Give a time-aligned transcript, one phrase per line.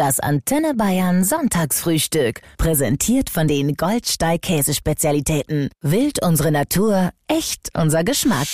[0.00, 2.40] Das Antenne Bayern Sonntagsfrühstück.
[2.56, 5.68] Präsentiert von den Goldsteig Käsespezialitäten.
[5.82, 8.48] Wild unsere Natur, echt unser Geschmack.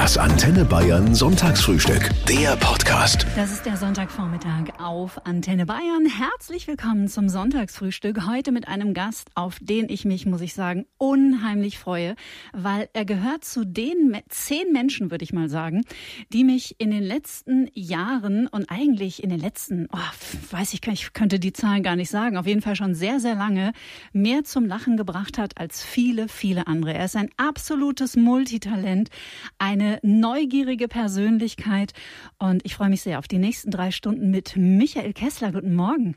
[0.00, 2.08] Das Antenne Bayern Sonntagsfrühstück.
[2.26, 3.26] Der Podcast.
[3.36, 6.06] Das ist der Sonntagvormittag auf Antenne Bayern.
[6.06, 8.26] Herzlich willkommen zum Sonntagsfrühstück.
[8.26, 12.14] Heute mit einem Gast, auf den ich mich, muss ich sagen, unheimlich freue,
[12.54, 15.82] weil er gehört zu den zehn Menschen, würde ich mal sagen,
[16.32, 21.12] die mich in den letzten Jahren und eigentlich in den letzten, oh, weiß ich, ich
[21.12, 23.72] könnte die Zahlen gar nicht sagen, auf jeden Fall schon sehr, sehr lange
[24.14, 26.94] mehr zum Lachen gebracht hat als viele, viele andere.
[26.94, 29.10] Er ist ein absolutes Multitalent,
[29.58, 31.92] eine neugierige Persönlichkeit.
[32.38, 35.52] Und ich freue mich sehr auf die nächsten drei Stunden mit Michael Kessler.
[35.52, 36.16] Guten Morgen.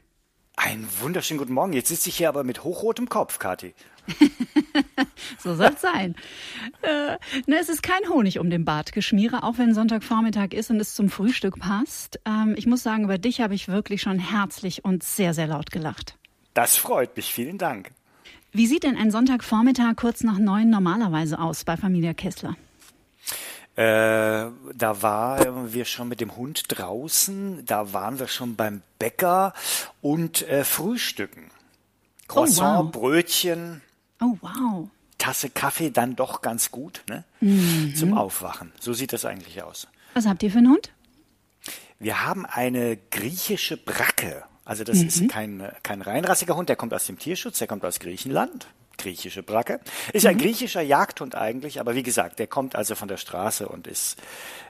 [0.56, 1.74] Einen wunderschönen guten Morgen.
[1.74, 3.74] Jetzt sitze ich hier aber mit hochrotem Kopf, Kathi.
[5.40, 6.16] so soll es sein.
[6.82, 10.80] Äh, ne, es ist kein Honig um den Bart geschmiere, auch wenn Sonntagvormittag ist und
[10.80, 12.20] es zum Frühstück passt.
[12.26, 15.72] Ähm, ich muss sagen, über dich habe ich wirklich schon herzlich und sehr, sehr laut
[15.72, 16.18] gelacht.
[16.54, 17.34] Das freut mich.
[17.34, 17.92] Vielen Dank.
[18.52, 22.56] Wie sieht denn ein Sonntagvormittag kurz nach neun normalerweise aus bei Familie Kessler?
[23.76, 29.54] Äh, da waren wir schon mit dem Hund draußen, da waren wir schon beim Bäcker
[30.02, 31.50] und äh, Frühstücken.
[32.28, 32.92] Croissant, oh, wow.
[32.92, 33.82] Brötchen.
[34.22, 34.90] Oh wow.
[35.18, 37.24] Tasse Kaffee dann doch ganz gut, ne?
[37.42, 37.96] Mhm.
[37.96, 38.72] Zum Aufwachen.
[38.80, 39.88] So sieht das eigentlich aus.
[40.14, 40.92] Was habt ihr für einen Hund?
[41.98, 44.44] Wir haben eine griechische Bracke.
[44.66, 45.08] Also das mhm.
[45.08, 49.44] ist kein, kein reinrassiger Hund, der kommt aus dem Tierschutz, der kommt aus Griechenland griechische
[49.44, 49.80] Bracke.
[50.14, 50.32] Ist mhm.
[50.32, 54.18] ein griechischer Jagdhund eigentlich, aber wie gesagt, der kommt also von der Straße und ist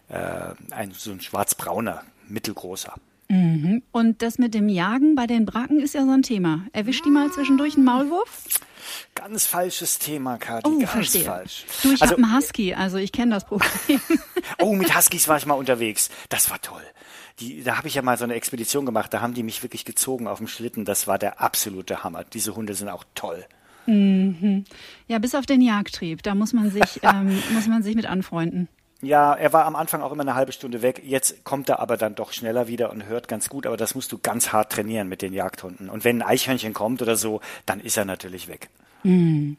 [0.10, 2.94] äh, ein so ein schwarzbrauner, mittelgroßer.
[3.30, 3.82] Mhm.
[3.92, 6.68] Und das mit dem Jagen bei den Bracken ist ja so ein Thema.
[6.74, 8.44] Erwischt die mal zwischendurch einen Maulwurf?
[9.16, 10.70] Ganz falsches Thema, Kathi.
[10.70, 11.24] Oh, ganz verstehe.
[11.24, 11.66] falsch.
[11.82, 14.02] Du, ich also, habe einen Husky, also ich kenne das Problem.
[14.60, 16.10] oh, mit Huskys war ich mal unterwegs.
[16.30, 16.84] Das war toll.
[17.40, 19.86] Die, da habe ich ja mal so eine Expedition gemacht, da haben die mich wirklich
[19.86, 20.86] gezogen auf dem Schlitten.
[20.86, 22.24] Das war der absolute Hammer.
[22.24, 23.46] Diese Hunde sind auch toll.
[23.86, 24.66] Mhm.
[25.08, 28.68] Ja, bis auf den Jagdtrieb, da muss man sich, ähm, muss man sich mit anfreunden.
[29.04, 31.02] Ja, er war am Anfang auch immer eine halbe Stunde weg.
[31.06, 33.68] Jetzt kommt er aber dann doch schneller wieder und hört ganz gut.
[33.68, 35.90] Aber das musst du ganz hart trainieren mit den Jagdhunden.
[35.90, 38.70] Und wenn ein Eichhörnchen kommt oder so, dann ist er natürlich weg.
[39.04, 39.58] Mhm.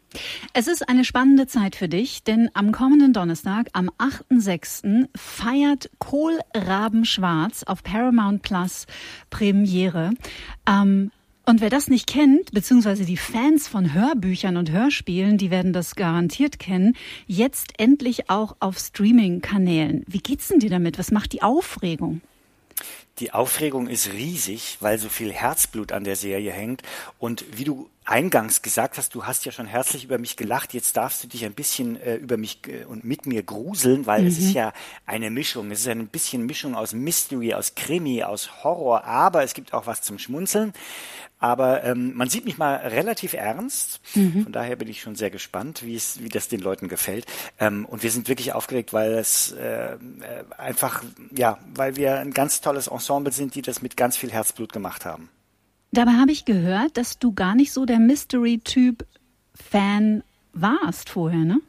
[0.55, 7.05] Es ist eine spannende Zeit für dich, denn am kommenden Donnerstag, am 8.6., feiert Kohlraben
[7.05, 8.87] Schwarz auf Paramount Plus
[9.29, 10.13] Premiere.
[10.67, 11.11] Ähm,
[11.47, 15.95] und wer das nicht kennt, beziehungsweise die Fans von Hörbüchern und Hörspielen, die werden das
[15.95, 16.97] garantiert kennen,
[17.27, 20.05] jetzt endlich auch auf Streaming-Kanälen.
[20.07, 20.99] Wie geht's denn dir damit?
[20.99, 22.23] Was macht die Aufregung?
[23.21, 26.83] Die Aufregung ist riesig, weil so viel Herzblut an der Serie hängt.
[27.19, 30.75] Und wie du eingangs gesagt hast, du hast ja schon herzlich über mich gelacht.
[30.75, 34.23] Jetzt darfst du dich ein bisschen äh, über mich äh, und mit mir gruseln, weil
[34.23, 34.29] mhm.
[34.29, 34.73] es ist ja
[35.07, 35.71] eine Mischung.
[35.71, 39.87] Es ist ein bisschen Mischung aus Mystery, aus Krimi, aus Horror, aber es gibt auch
[39.87, 40.73] was zum Schmunzeln.
[41.45, 44.01] Aber ähm, man sieht mich mal relativ ernst.
[44.15, 44.45] Mhm.
[44.45, 47.27] Von daher bin ich schon sehr gespannt, wie es, wie das den Leuten gefällt.
[47.61, 49.99] Ähm, und wir sind wirklich aufgeregt, weil es äh, äh,
[50.57, 51.03] einfach,
[51.37, 55.05] ja, weil wir ein ganz tolles Ensemble sind, die das mit ganz viel Herzblut gemacht
[55.05, 55.31] haben.
[55.93, 59.07] Dabei habe ich gehört, dass du gar nicht so der Mystery-Typ
[59.55, 61.61] Fan warst vorher, ne?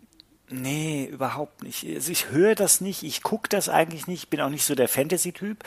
[0.47, 1.85] Nee, überhaupt nicht.
[1.87, 4.87] Also ich höre das nicht, ich gucke das eigentlich nicht, bin auch nicht so der
[4.87, 5.63] Fantasy-Typ.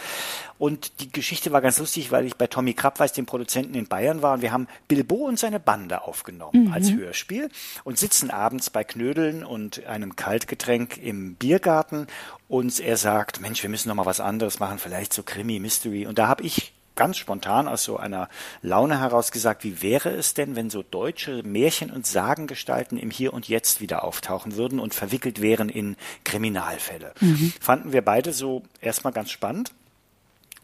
[0.56, 4.22] Und die Geschichte war ganz lustig, weil ich bei Tommy Krabweis, dem Produzenten in Bayern
[4.22, 6.72] war, und wir haben Bilbo und seine Bande aufgenommen mhm.
[6.72, 7.50] als Hörspiel
[7.83, 12.06] und sitzen abends bei Knödeln und einem Kaltgetränk im Biergarten
[12.47, 16.06] und er sagt, Mensch, wir müssen noch mal was anderes machen, vielleicht so Krimi, Mystery.
[16.06, 18.28] Und da habe ich ganz spontan aus so einer
[18.60, 23.32] Laune heraus gesagt, wie wäre es denn, wenn so deutsche Märchen- und Sagengestalten im Hier
[23.32, 27.14] und Jetzt wieder auftauchen würden und verwickelt wären in Kriminalfälle.
[27.20, 27.53] Mhm.
[27.60, 29.72] Fanden wir beide so erstmal ganz spannend.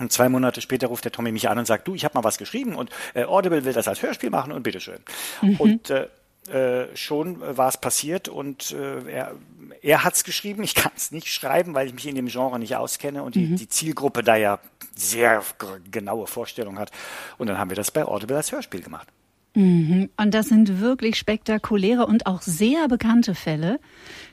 [0.01, 2.25] Und zwei Monate später ruft der Tommy mich an und sagt, du, ich habe mal
[2.25, 4.99] was geschrieben und äh, Audible will das als Hörspiel machen und bitteschön.
[5.41, 5.57] Mhm.
[5.57, 6.09] Und äh,
[6.49, 9.35] äh, schon war es passiert und äh, er,
[9.83, 10.63] er hat es geschrieben.
[10.63, 13.47] Ich kann es nicht schreiben, weil ich mich in dem Genre nicht auskenne und die,
[13.47, 13.57] mhm.
[13.57, 14.59] die Zielgruppe da ja
[14.95, 15.43] sehr
[15.91, 16.91] genaue Vorstellung hat.
[17.39, 19.09] Und dann haben wir das bei Audible als Hörspiel gemacht.
[19.55, 20.11] Mhm.
[20.17, 23.79] Und das sind wirklich spektakuläre und auch sehr bekannte Fälle.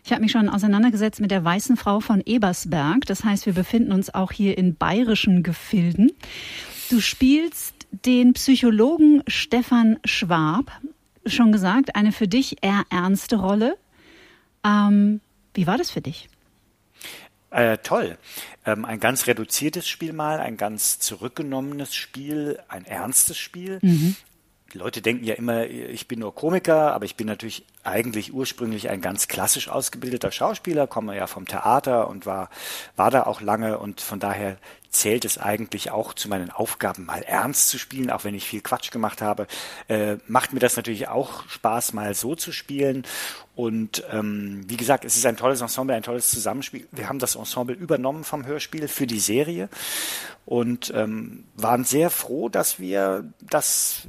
[0.03, 3.05] Ich habe mich schon auseinandergesetzt mit der weißen Frau von Ebersberg.
[3.05, 6.11] Das heißt, wir befinden uns auch hier in bayerischen Gefilden.
[6.89, 7.75] Du spielst
[8.05, 10.71] den Psychologen Stefan Schwab
[11.25, 13.77] schon gesagt, eine für dich eher ernste Rolle.
[14.65, 15.21] Ähm,
[15.53, 16.29] wie war das für dich?
[17.49, 18.17] Äh, toll.
[18.65, 23.79] Ähm, ein ganz reduziertes Spiel mal, ein ganz zurückgenommenes Spiel, ein ernstes Spiel.
[23.81, 24.15] Mhm.
[24.73, 28.89] Die Leute denken ja immer, ich bin nur Komiker, aber ich bin natürlich eigentlich ursprünglich
[28.89, 32.49] ein ganz klassisch ausgebildeter Schauspieler, komme ja vom Theater und war,
[32.95, 34.57] war da auch lange und von daher
[34.91, 38.61] zählt es eigentlich auch zu meinen Aufgaben, mal ernst zu spielen, auch wenn ich viel
[38.61, 39.47] Quatsch gemacht habe.
[39.87, 43.03] Äh, macht mir das natürlich auch Spaß, mal so zu spielen.
[43.55, 46.87] Und ähm, wie gesagt, es ist ein tolles Ensemble, ein tolles Zusammenspiel.
[46.91, 49.69] Wir haben das Ensemble übernommen vom Hörspiel für die Serie
[50.45, 54.03] und ähm, waren sehr froh, dass wir das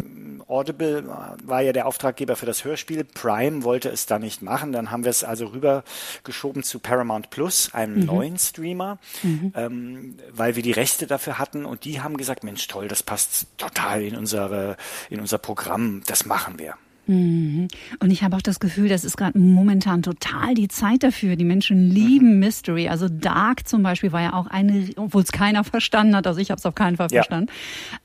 [0.48, 1.04] Audible
[1.44, 3.04] war ja der Auftraggeber für das Hörspiel.
[3.04, 4.72] Prime wollte es da nicht machen.
[4.72, 8.06] Dann haben wir es also rübergeschoben zu Paramount Plus, einem mhm.
[8.06, 9.52] neuen Streamer, mhm.
[9.54, 13.46] ähm, weil wir die Rechte dafür hatten und die haben gesagt, Mensch, toll, das passt
[13.56, 14.76] total in unsere,
[15.10, 16.74] in unser Programm, das machen wir.
[17.06, 17.66] Mhm.
[17.98, 21.36] Und ich habe auch das Gefühl, das ist gerade momentan total die Zeit dafür.
[21.36, 22.38] Die Menschen lieben mhm.
[22.38, 22.88] Mystery.
[22.88, 26.26] Also Dark zum Beispiel war ja auch eine, obwohl es keiner verstanden hat.
[26.26, 27.22] Also ich habe es auf keinen Fall ja.
[27.22, 27.50] verstanden.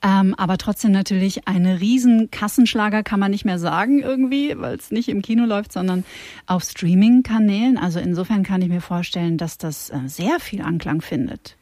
[0.04, 4.92] Ähm, aber trotzdem natürlich eine riesen Kassenschlager kann man nicht mehr sagen irgendwie, weil es
[4.92, 6.04] nicht im Kino läuft, sondern
[6.48, 7.78] auf Streaming-Kanälen.
[7.78, 11.56] Also insofern kann ich mir vorstellen, dass das äh, sehr viel Anklang findet.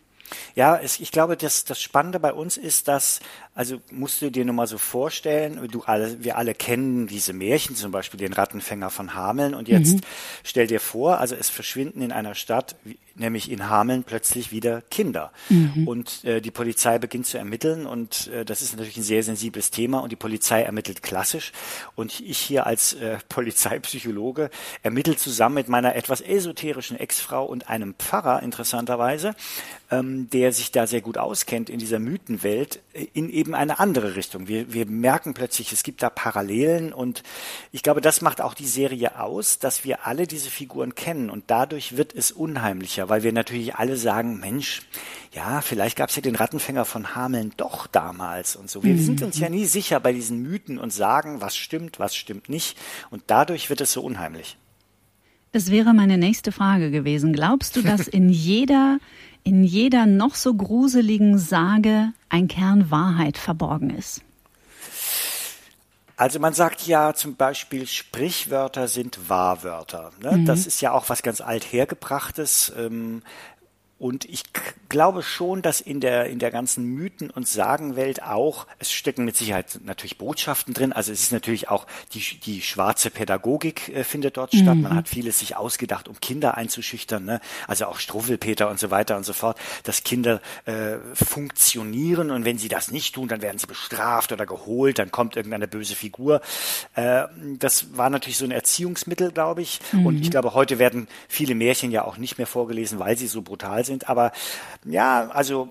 [0.55, 3.19] Ja, es, ich glaube, das, das Spannende bei uns ist, dass,
[3.55, 7.77] also musst du dir nur mal so vorstellen, du alle, wir alle kennen diese Märchen,
[7.77, 9.53] zum Beispiel den Rattenfänger von Hameln.
[9.53, 10.01] Und jetzt mhm.
[10.43, 12.75] stell dir vor, also es verschwinden in einer Stadt,
[13.15, 15.31] nämlich in Hameln plötzlich wieder Kinder.
[15.47, 15.87] Mhm.
[15.87, 17.85] und äh, die Polizei beginnt zu ermitteln.
[17.85, 19.99] Und äh, das ist natürlich ein sehr sensibles Thema.
[19.99, 21.53] Und die Polizei ermittelt klassisch.
[21.95, 24.49] Und ich hier als äh, Polizeipsychologe
[24.83, 29.33] ermittelt zusammen mit meiner etwas esoterischen Ex-Frau und einem Pfarrer interessanterweise
[29.91, 34.15] ähm, der sich da sehr gut auskennt in dieser Mythenwelt, äh, in eben eine andere
[34.15, 34.47] Richtung.
[34.47, 37.23] Wir, wir merken plötzlich, es gibt da Parallelen und
[37.71, 41.45] ich glaube, das macht auch die Serie aus, dass wir alle diese Figuren kennen und
[41.47, 44.81] dadurch wird es unheimlicher, weil wir natürlich alle sagen, Mensch,
[45.33, 48.83] ja, vielleicht gab es ja den Rattenfänger von Hameln doch damals und so.
[48.83, 48.99] Wir mhm.
[48.99, 52.77] sind uns ja nie sicher bei diesen Mythen und sagen, was stimmt, was stimmt nicht
[53.11, 54.57] und dadurch wird es so unheimlich.
[55.55, 57.31] Das wäre meine nächste Frage gewesen.
[57.31, 58.99] Glaubst du, dass in jeder
[59.45, 64.21] in jeder noch so gruseligen Sage ein Kern Wahrheit verborgen ist?
[66.17, 70.11] Also man sagt ja zum Beispiel, Sprichwörter sind Wahrwörter.
[70.21, 70.37] Ne?
[70.37, 70.45] Mhm.
[70.45, 72.73] Das ist ja auch was ganz althergebrachtes.
[72.77, 73.21] Ähm,
[73.97, 74.43] und ich
[74.89, 79.37] glaube schon, dass in der, in der ganzen Mythen- und Sagenwelt auch, es stecken mit
[79.37, 80.91] Sicherheit natürlich Botschaften drin.
[80.91, 84.57] Also es ist natürlich auch die, die schwarze Pädagogik äh, findet dort mhm.
[84.59, 84.77] statt.
[84.77, 87.23] Man hat vieles sich ausgedacht, um Kinder einzuschüchtern.
[87.23, 87.39] Ne?
[87.67, 92.57] Also auch Struffelpeter und so weiter und so fort, dass Kinder äh, funktionieren und wenn
[92.57, 96.41] sie das nicht tun, dann werden sie bestraft oder geholt, dann kommt irgendeine böse Figur.
[96.95, 97.23] Äh,
[97.59, 99.79] das war natürlich so ein Erziehungsmittel, glaube ich.
[99.93, 100.05] Mhm.
[100.05, 103.41] Und ich glaube, heute werden viele Märchen ja auch nicht mehr vorgelesen, weil sie so
[103.41, 103.94] brutal sind.
[104.03, 104.31] Aber
[104.83, 105.69] ja, also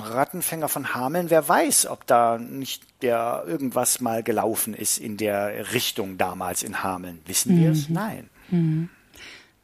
[0.00, 5.72] Rattenfänger von Hameln, wer weiß, ob da nicht der irgendwas mal gelaufen ist in der
[5.72, 7.20] Richtung damals in Hameln.
[7.26, 7.88] Wissen wir es?
[7.88, 7.94] Mhm.
[7.94, 8.30] Nein.
[8.50, 8.88] Mhm.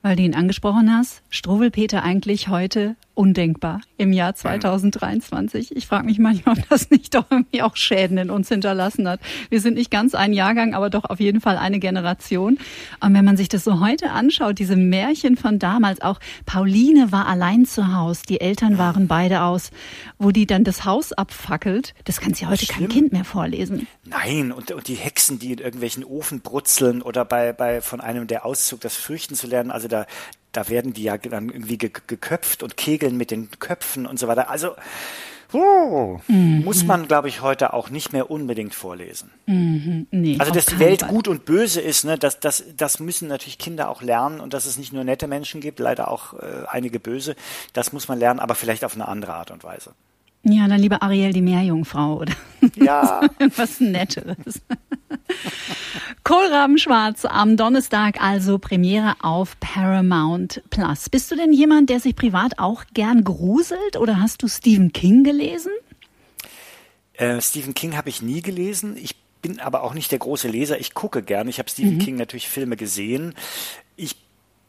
[0.02, 5.76] Weil du ihn angesprochen hast, Struwelpeter eigentlich heute undenkbar im Jahr 2023.
[5.76, 9.20] Ich frage mich manchmal, ob das nicht doch irgendwie auch Schäden in uns hinterlassen hat.
[9.50, 12.58] Wir sind nicht ganz ein Jahrgang, aber doch auf jeden Fall eine Generation.
[13.00, 17.26] Und wenn man sich das so heute anschaut, diese Märchen von damals, auch Pauline war
[17.26, 19.70] allein zu Hause, die Eltern waren beide aus,
[20.18, 23.86] wo die dann das Haus abfackelt, das kann sie heute kein Kind mehr vorlesen.
[24.04, 28.26] Nein, und, und die Hexen, die in irgendwelchen Ofen brutzeln oder bei, bei von einem
[28.26, 30.06] der Auszug das Fürchten zu lernen, also da,
[30.52, 34.50] da werden die ja dann irgendwie geköpft und kegeln mit den Köpfen und so weiter.
[34.50, 34.74] Also
[35.52, 36.62] oh, mhm.
[36.64, 39.30] muss man, glaube ich, heute auch nicht mehr unbedingt vorlesen.
[39.46, 40.06] Mhm.
[40.10, 41.10] Nee, also, dass die Welt Fall.
[41.10, 44.66] gut und böse ist, ne, das, das, das müssen natürlich Kinder auch lernen und dass
[44.66, 47.36] es nicht nur nette Menschen gibt, leider auch äh, einige böse,
[47.72, 49.92] das muss man lernen, aber vielleicht auf eine andere Art und Weise.
[50.44, 52.32] Ja, dann lieber Ariel die Meerjungfrau oder
[52.74, 53.20] ja.
[53.56, 54.60] was Netteres.
[56.24, 61.08] Kohlrabenschwarz am Donnerstag also Premiere auf Paramount Plus.
[61.08, 65.22] Bist du denn jemand, der sich privat auch gern gruselt oder hast du Stephen King
[65.22, 65.72] gelesen?
[67.14, 68.96] Äh, Stephen King habe ich nie gelesen.
[68.96, 70.80] Ich bin aber auch nicht der große Leser.
[70.80, 71.48] Ich gucke gern.
[71.48, 72.00] Ich habe Stephen mhm.
[72.00, 73.34] King natürlich Filme gesehen.
[73.96, 74.16] Ich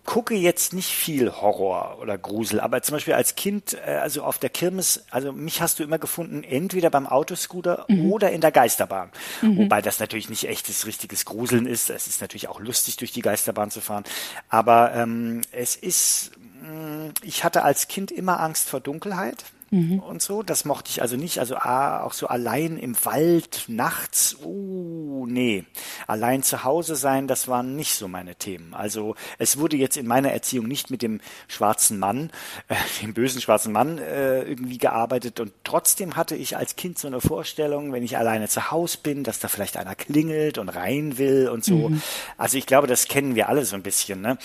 [0.05, 4.37] gucke jetzt nicht viel Horror oder Grusel, aber zum Beispiel als Kind, äh, also auf
[4.37, 8.11] der Kirmes, also mich hast du immer gefunden, entweder beim Autoscooter mhm.
[8.11, 9.11] oder in der Geisterbahn.
[9.41, 9.57] Mhm.
[9.57, 11.89] Wobei das natürlich nicht echtes, richtiges Gruseln ist.
[11.89, 14.03] Es ist natürlich auch lustig, durch die Geisterbahn zu fahren.
[14.49, 16.31] Aber ähm, es ist,
[16.61, 19.99] mh, mm, ich hatte als Kind immer Angst vor Dunkelheit mhm.
[19.99, 20.43] und so.
[20.43, 21.39] Das mochte ich also nicht.
[21.39, 25.65] Also ah, auch so allein im Wald nachts, uh, nee.
[26.07, 28.73] Allein zu Hause sein, das waren nicht so meine Themen.
[28.73, 32.29] Also es wurde jetzt in meiner Erziehung nicht mit dem schwarzen Mann,
[32.67, 37.07] äh, dem bösen schwarzen Mann äh, irgendwie gearbeitet und trotzdem hatte ich als Kind so
[37.07, 41.17] eine Vorstellung, wenn ich alleine zu Hause bin, dass da vielleicht einer klingelt und rein
[41.17, 41.89] will und so.
[41.89, 42.01] Mhm.
[42.37, 44.37] Also ich glaube, das kennen wir alle so ein bisschen, ne?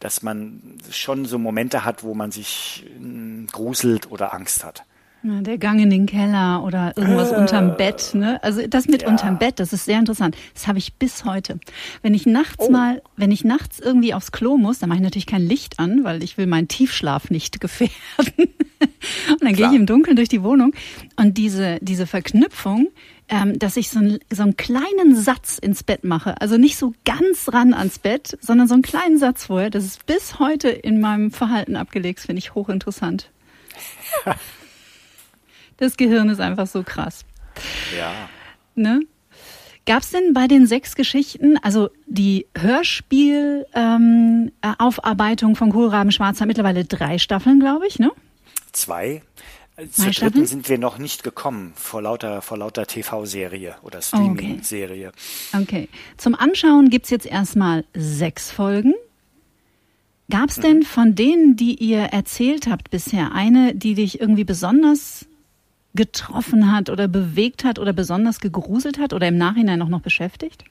[0.00, 4.75] dass man schon so Momente hat, wo man sich äh, gruselt oder Angst hat.
[5.26, 8.10] Ja, der Gang in den Keller oder irgendwas äh, unterm Bett.
[8.14, 8.40] Ne?
[8.44, 9.08] Also das mit ja.
[9.08, 10.36] unterm Bett, das ist sehr interessant.
[10.54, 11.58] Das habe ich bis heute.
[12.02, 12.70] Wenn ich nachts oh.
[12.70, 16.04] mal, wenn ich nachts irgendwie aufs Klo muss, dann mache ich natürlich kein Licht an,
[16.04, 17.90] weil ich will meinen Tiefschlaf nicht gefährden.
[18.38, 20.74] und dann gehe ich im Dunkeln durch die Wohnung.
[21.16, 22.88] Und diese, diese Verknüpfung,
[23.28, 26.40] ähm, dass ich so, ein, so einen kleinen Satz ins Bett mache.
[26.40, 29.70] Also nicht so ganz ran ans Bett, sondern so einen kleinen Satz vorher.
[29.70, 32.20] Das ist bis heute in meinem Verhalten abgelegt.
[32.20, 33.28] Finde ich hochinteressant.
[35.76, 37.24] Das Gehirn ist einfach so krass.
[37.96, 38.12] Ja.
[38.74, 39.02] Ne?
[39.86, 46.48] Gab es denn bei den sechs Geschichten, also die Hörspiel-Aufarbeitung ähm, von Kohlraben Schwarz hat
[46.48, 48.10] mittlerweile drei Staffeln, glaube ich, ne?
[48.72, 49.22] Zwei.
[49.90, 55.12] Zur dritten sind wir noch nicht gekommen vor lauter, vor lauter TV-Serie oder Streaming-Serie.
[55.52, 55.62] Okay.
[55.62, 55.88] okay.
[56.16, 58.94] Zum Anschauen gibt's jetzt erstmal sechs Folgen.
[60.30, 60.62] Gab's mhm.
[60.62, 65.26] denn von denen, die ihr erzählt habt bisher, eine, die dich irgendwie besonders
[65.96, 70.64] getroffen hat oder bewegt hat oder besonders gegruselt hat oder im Nachhinein auch noch beschäftigt?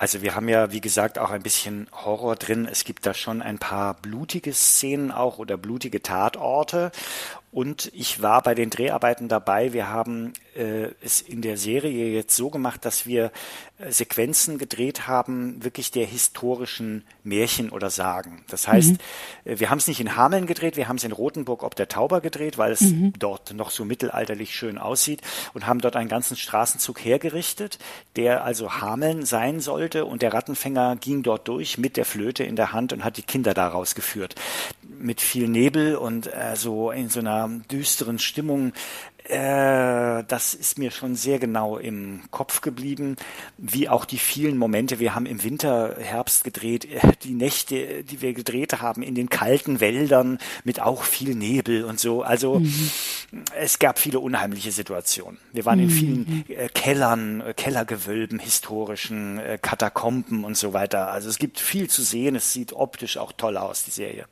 [0.00, 2.66] Also wir haben ja, wie gesagt, auch ein bisschen Horror drin.
[2.70, 6.90] Es gibt da schon ein paar blutige Szenen auch oder blutige Tatorte.
[7.52, 9.72] Und ich war bei den Dreharbeiten dabei.
[9.72, 13.32] Wir haben äh, es in der Serie jetzt so gemacht, dass wir
[13.78, 18.44] äh, Sequenzen gedreht haben, wirklich der historischen Märchen oder Sagen.
[18.48, 19.52] Das heißt, mhm.
[19.52, 21.88] äh, wir haben es nicht in Hameln gedreht, wir haben es in Rothenburg ob der
[21.88, 23.14] Tauber gedreht, weil es mhm.
[23.18, 25.20] dort noch so mittelalterlich schön aussieht
[25.52, 27.78] und haben dort einen ganzen Straßenzug hergerichtet,
[28.14, 32.54] der also Hameln sein sollte und der Rattenfänger ging dort durch mit der Flöte in
[32.54, 34.36] der Hand und hat die Kinder da rausgeführt.
[35.02, 38.72] Mit viel Nebel und äh, so in so einer düsteren Stimmung,
[39.30, 43.16] äh, das ist mir schon sehr genau im Kopf geblieben,
[43.58, 44.98] wie auch die vielen Momente.
[44.98, 49.28] Wir haben im Winter, Herbst gedreht, äh, die Nächte, die wir gedreht haben, in den
[49.28, 52.22] kalten Wäldern mit auch viel Nebel und so.
[52.22, 52.90] Also mhm.
[53.56, 55.38] es gab viele unheimliche Situationen.
[55.52, 55.84] Wir waren mhm.
[55.84, 61.12] in vielen äh, Kellern, äh, Kellergewölben, historischen äh, Katakomben und so weiter.
[61.12, 62.34] Also es gibt viel zu sehen.
[62.34, 64.26] Es sieht optisch auch toll aus, die Serie.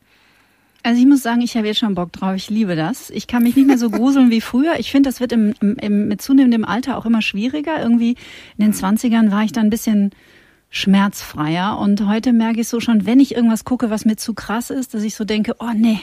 [0.82, 2.34] Also ich muss sagen, ich habe jetzt schon Bock drauf.
[2.36, 3.10] Ich liebe das.
[3.10, 4.78] Ich kann mich nicht mehr so gruseln wie früher.
[4.78, 7.80] Ich finde, das wird im, im, mit zunehmendem Alter auch immer schwieriger.
[7.80, 8.16] Irgendwie
[8.56, 10.10] in den Zwanzigern war ich da ein bisschen
[10.70, 14.70] schmerzfreier und heute merke ich so schon, wenn ich irgendwas gucke, was mir zu krass
[14.70, 16.00] ist, dass ich so denke, oh nee,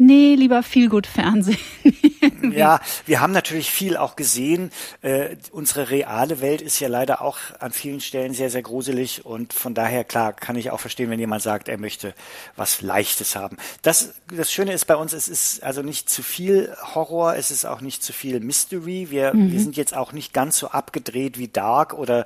[0.00, 1.58] Nee, lieber viel gut Fernsehen.
[2.52, 4.70] ja, wir haben natürlich viel auch gesehen.
[5.02, 9.52] Äh, unsere reale Welt ist ja leider auch an vielen Stellen sehr, sehr gruselig und
[9.52, 12.14] von daher, klar, kann ich auch verstehen, wenn jemand sagt, er möchte
[12.54, 13.56] was Leichtes haben.
[13.82, 17.64] Das, das Schöne ist bei uns, es ist also nicht zu viel Horror, es ist
[17.64, 19.08] auch nicht zu viel Mystery.
[19.10, 19.50] Wir, mhm.
[19.50, 22.24] wir sind jetzt auch nicht ganz so abgedreht wie Dark oder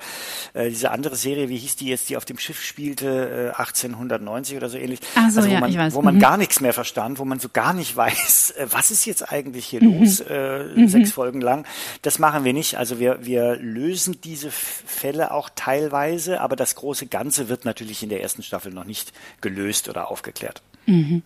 [0.53, 4.59] äh, diese andere Serie, wie hieß die jetzt, die auf dem Schiff spielte, äh, 1890
[4.59, 5.01] oder so ähnlich.
[5.15, 5.95] Ach so, also, wo ja, man, ich weiß.
[5.95, 6.21] wo man mhm.
[6.21, 9.67] gar nichts mehr verstand, wo man so gar nicht weiß, äh, was ist jetzt eigentlich
[9.67, 10.01] hier mhm.
[10.01, 10.89] los, äh, mhm.
[10.89, 11.67] sechs Folgen lang.
[12.03, 12.77] Das machen wir nicht.
[12.79, 18.09] Also wir, wir lösen diese Fälle auch teilweise, aber das große Ganze wird natürlich in
[18.09, 20.63] der ersten Staffel noch nicht gelöst oder aufgeklärt.
[20.87, 21.23] Mhm.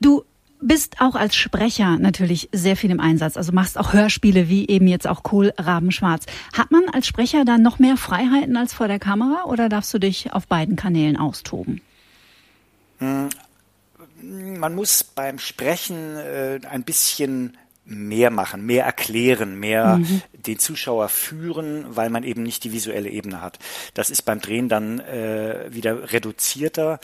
[0.00, 0.24] Du
[0.60, 3.36] bist auch als Sprecher natürlich sehr viel im Einsatz.
[3.36, 6.26] Also machst auch Hörspiele wie eben jetzt auch Kohl Rabenschwarz.
[6.56, 9.98] Hat man als Sprecher dann noch mehr Freiheiten als vor der Kamera oder darfst du
[9.98, 11.82] dich auf beiden Kanälen austoben?
[14.26, 20.22] Man muss beim Sprechen äh, ein bisschen mehr machen, mehr erklären, mehr mhm.
[20.32, 23.58] den Zuschauer führen, weil man eben nicht die visuelle Ebene hat.
[23.94, 26.98] Das ist beim Drehen dann äh, wieder reduzierter.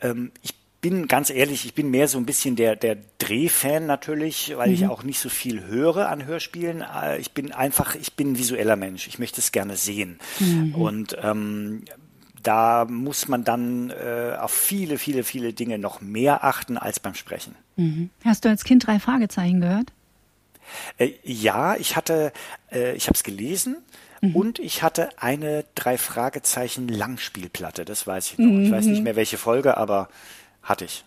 [0.00, 4.54] Ähm, ich bin ganz ehrlich, ich bin mehr so ein bisschen der, der Drehfan natürlich,
[4.56, 4.74] weil mhm.
[4.74, 6.82] ich auch nicht so viel höre an Hörspielen.
[6.82, 9.06] Äh, ich bin einfach, ich bin ein visueller Mensch.
[9.06, 10.18] Ich möchte es gerne sehen.
[10.40, 10.74] Mhm.
[10.74, 11.84] Und ähm,
[12.42, 17.14] da muss man dann äh, auf viele, viele, viele Dinge noch mehr achten als beim
[17.14, 17.54] Sprechen.
[17.76, 18.10] Mhm.
[18.24, 19.92] Hast du als Kind drei Fragezeichen gehört?
[20.98, 22.32] Äh, ja, ich hatte,
[22.70, 23.76] äh, ich habe es gelesen.
[24.20, 24.36] Mhm.
[24.36, 28.46] Und ich hatte eine drei Fragezeichen Langspielplatte, das weiß ich noch.
[28.46, 28.64] Mhm.
[28.64, 29.04] Ich weiß nicht mhm.
[29.04, 30.08] mehr welche Folge, aber
[30.62, 31.04] hatte ich.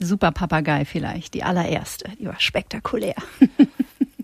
[0.00, 3.16] Super Papagei vielleicht, die allererste, die war spektakulär.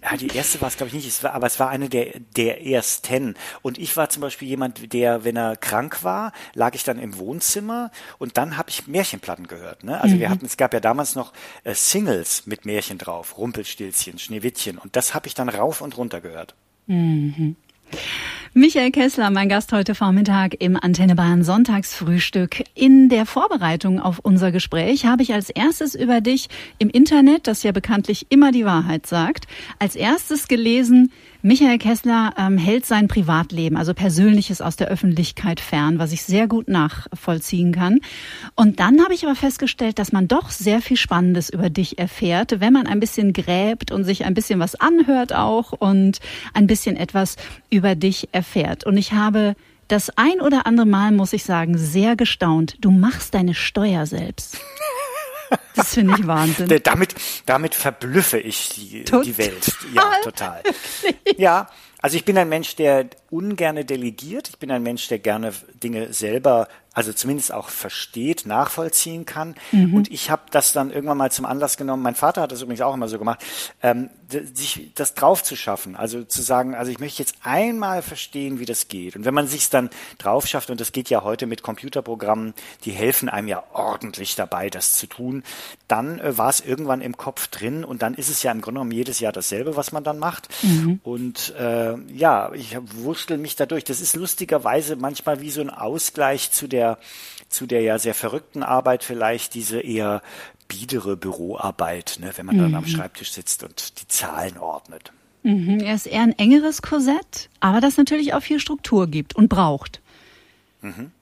[0.04, 2.20] Ja, die erste war es, glaube ich, nicht, es war, aber es war eine der,
[2.37, 3.34] der ersten.
[3.62, 7.16] Und ich war zum Beispiel jemand, der, wenn er krank war, lag ich dann im
[7.16, 9.82] Wohnzimmer und dann habe ich Märchenplatten gehört.
[9.82, 9.99] Ne?
[9.99, 10.20] Also mhm.
[10.20, 11.32] wir hatten, es gab ja damals noch
[11.64, 16.20] äh, Singles mit Märchen drauf, Rumpelstilzchen, Schneewittchen und das habe ich dann rauf und runter
[16.20, 16.54] gehört.
[16.87, 17.56] Mhm.
[18.56, 22.62] Michael Kessler, mein Gast heute Vormittag im Antenne Bayern Sonntagsfrühstück.
[22.76, 26.46] In der Vorbereitung auf unser Gespräch habe ich als erstes über dich
[26.78, 29.49] im Internet, das ja bekanntlich immer die Wahrheit sagt,
[29.80, 31.11] als erstes gelesen,
[31.46, 36.46] Michael Kessler ähm, hält sein Privatleben, also Persönliches aus der Öffentlichkeit fern, was ich sehr
[36.46, 38.00] gut nachvollziehen kann.
[38.54, 42.60] Und dann habe ich aber festgestellt, dass man doch sehr viel Spannendes über dich erfährt,
[42.60, 46.18] wenn man ein bisschen gräbt und sich ein bisschen was anhört auch und
[46.54, 47.36] ein bisschen etwas
[47.68, 48.86] über dich erfährt.
[48.86, 49.54] Und ich habe
[49.88, 52.76] das ein oder andere Mal, muss ich sagen, sehr gestaunt.
[52.80, 54.56] Du machst deine Steuer selbst.
[55.76, 56.68] Das finde ich Wahnsinn.
[56.82, 57.14] damit,
[57.46, 59.72] damit verblüffe ich die, die Welt.
[59.94, 60.62] Ja, total.
[61.36, 61.68] Ja,
[62.00, 64.49] also ich bin ein Mensch, der ungerne delegiert.
[64.49, 69.57] Ich bin ein Mensch, der gerne Dinge selber also zumindest auch versteht, nachvollziehen kann.
[69.73, 69.95] Mhm.
[69.95, 72.05] Und ich habe das dann irgendwann mal zum Anlass genommen.
[72.05, 73.45] Mein Vater hat das übrigens auch immer so gemacht,
[73.83, 75.97] ähm, sich das drauf zu schaffen.
[75.97, 79.17] Also zu sagen, also ich möchte jetzt einmal verstehen, wie das geht.
[79.17, 82.93] Und wenn man sich dann drauf schafft, und das geht ja heute mit Computerprogrammen, die
[82.93, 85.43] helfen einem ja ordentlich dabei, das zu tun,
[85.88, 88.79] dann äh, war es irgendwann im Kopf drin und dann ist es ja im Grunde
[88.79, 90.49] genommen jedes Jahr dasselbe, was man dann macht.
[90.62, 91.00] Mhm.
[91.03, 92.76] Und äh, ja, ich
[93.25, 93.85] wurschtel mich dadurch.
[93.85, 96.99] Das ist lustigerweise manchmal wie so ein Ausgleich zu der
[97.49, 100.23] zu der ja sehr verrückten Arbeit vielleicht diese eher
[100.69, 102.61] biedere Büroarbeit, ne, wenn man mhm.
[102.61, 102.88] dann am mhm.
[102.88, 105.12] Schreibtisch sitzt und die Zahlen ordnet.
[105.43, 109.49] Mhm, er ist eher ein engeres Korsett, aber das natürlich auch viel Struktur gibt und
[109.49, 110.00] braucht.
[110.81, 111.12] Mhm.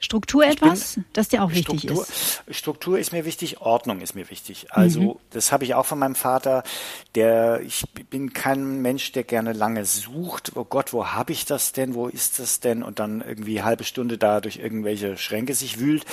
[0.00, 2.42] Struktur etwas, bin, das dir auch wichtig Struktur, ist?
[2.50, 4.68] Struktur ist mir wichtig, Ordnung ist mir wichtig.
[4.70, 5.16] Also mhm.
[5.30, 6.62] das habe ich auch von meinem Vater.
[7.14, 10.52] Der, ich bin kein Mensch, der gerne lange sucht.
[10.54, 11.94] Oh Gott, wo habe ich das denn?
[11.94, 12.82] Wo ist das denn?
[12.84, 16.04] Und dann irgendwie halbe Stunde da durch irgendwelche Schränke sich wühlt.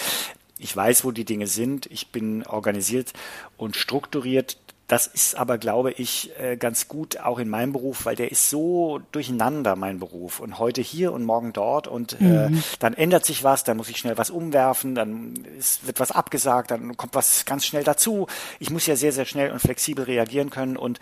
[0.58, 1.86] Ich weiß, wo die Dinge sind.
[1.88, 3.13] Ich bin organisiert
[3.58, 4.58] und strukturiert.
[4.88, 8.51] Das ist aber, glaube ich, äh, ganz gut auch in meinem Beruf, weil der ist
[8.51, 10.39] so durcheinander, mein Beruf.
[10.39, 11.88] Und heute hier und morgen dort.
[11.88, 12.63] Und äh, mhm.
[12.80, 16.70] dann ändert sich was, dann muss ich schnell was umwerfen, dann ist, wird was abgesagt,
[16.70, 18.27] dann kommt was ganz schnell dazu.
[18.60, 20.77] Ich muss ja sehr, sehr schnell und flexibel reagieren können.
[20.77, 21.00] Und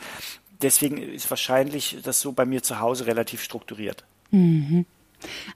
[0.61, 4.05] deswegen ist wahrscheinlich das so bei mir zu Hause relativ strukturiert.
[4.31, 4.85] Mhm.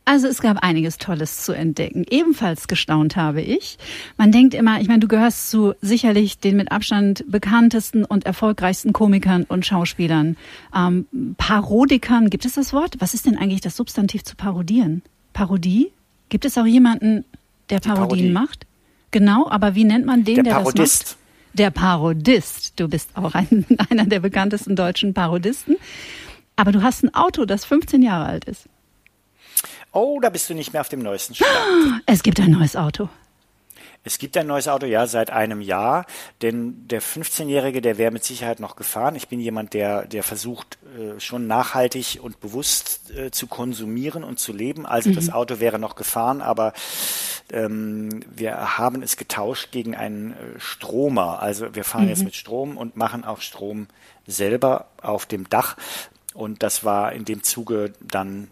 [0.06, 2.06] Also es gab einiges Tolles zu entdecken.
[2.10, 3.78] Ebenfalls gestaunt habe ich.
[4.18, 8.94] Man denkt immer, ich meine, du gehörst zu sicherlich den mit Abstand bekanntesten und erfolgreichsten
[8.94, 10.38] Komikern und Schauspielern.
[10.76, 11.06] Ähm,
[11.38, 12.96] Parodikern, gibt es das Wort?
[13.00, 15.02] Was ist denn eigentlich das Substantiv zu parodieren?
[15.34, 15.92] Parodie?
[16.30, 17.26] Gibt es auch jemanden,
[17.70, 18.66] der Parodien macht?
[19.12, 21.02] Genau, aber wie nennt man den, der, der Parodist.
[21.02, 21.18] das macht?
[21.54, 22.80] Der Parodist.
[22.80, 25.78] Du bist auch ein, einer der bekanntesten deutschen Parodisten.
[26.56, 28.68] Aber du hast ein Auto, das 15 Jahre alt ist.
[29.98, 31.50] Oh, da bist du nicht mehr auf dem neuesten Stand.
[32.06, 33.10] Es gibt ein neues Auto.
[34.04, 36.06] Es gibt ein neues Auto, ja, seit einem Jahr,
[36.44, 39.16] denn der 15-Jährige, der wäre mit Sicherheit noch gefahren.
[39.16, 44.38] Ich bin jemand, der, der versucht, äh, schon nachhaltig und bewusst äh, zu konsumieren und
[44.38, 44.86] zu leben.
[44.86, 45.16] Also mhm.
[45.16, 46.74] das Auto wäre noch gefahren, aber
[47.52, 51.42] ähm, wir haben es getauscht gegen einen äh, Stromer.
[51.42, 52.10] Also wir fahren mhm.
[52.10, 53.88] jetzt mit Strom und machen auch Strom
[54.28, 55.76] selber auf dem Dach.
[56.36, 58.48] Und das war in dem Zuge dann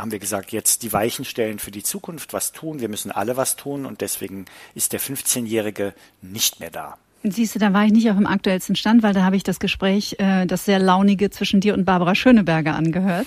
[0.00, 2.80] haben wir gesagt, jetzt die Weichen stellen für die Zukunft, was tun.
[2.80, 6.96] Wir müssen alle was tun und deswegen ist der 15-Jährige nicht mehr da.
[7.22, 9.60] Siehst du, da war ich nicht auf dem aktuellsten Stand, weil da habe ich das
[9.60, 13.26] Gespräch, äh, das sehr launige zwischen dir und Barbara Schöneberger angehört.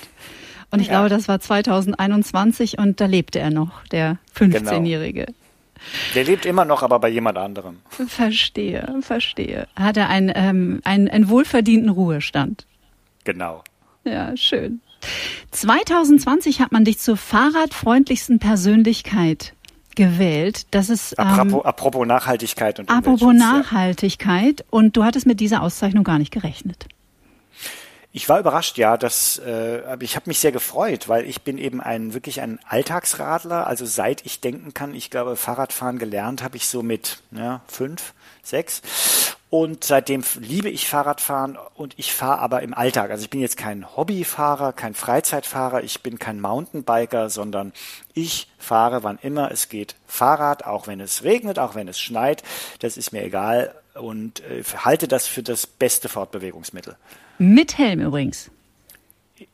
[0.71, 0.93] Und ich ja.
[0.93, 5.25] glaube, das war 2021 und da lebte er noch, der 15-Jährige.
[5.25, 5.37] Genau.
[6.15, 7.79] Der lebt immer noch, aber bei jemand anderem.
[8.07, 9.67] Verstehe, verstehe.
[9.75, 12.65] Hat er einen, ähm, einen, einen wohlverdienten Ruhestand?
[13.25, 13.63] Genau.
[14.03, 14.81] Ja, schön.
[15.51, 19.53] 2020 hat man dich zur fahrradfreundlichsten Persönlichkeit
[19.95, 20.65] gewählt.
[20.71, 24.65] Das ist ähm, apropos, apropos Nachhaltigkeit und apropos Nachhaltigkeit ja.
[24.69, 26.87] und du hattest mit dieser Auszeichnung gar nicht gerechnet.
[28.15, 31.81] Ich war überrascht, ja, das, äh, ich habe mich sehr gefreut, weil ich bin eben
[31.81, 33.65] ein wirklich ein Alltagsradler.
[33.65, 38.13] Also seit ich denken kann, ich glaube, Fahrradfahren gelernt habe ich so mit ja, fünf,
[38.43, 38.83] sechs.
[39.53, 43.11] Und seitdem liebe ich Fahrradfahren und ich fahre aber im Alltag.
[43.11, 47.71] Also ich bin jetzt kein Hobbyfahrer, kein Freizeitfahrer, ich bin kein Mountainbiker, sondern
[48.15, 52.41] ich fahre, wann immer es geht, Fahrrad, auch wenn es regnet, auch wenn es schneit.
[52.79, 56.95] Das ist mir egal und äh, halte das für das beste Fortbewegungsmittel.
[57.37, 58.49] Mit Helm übrigens.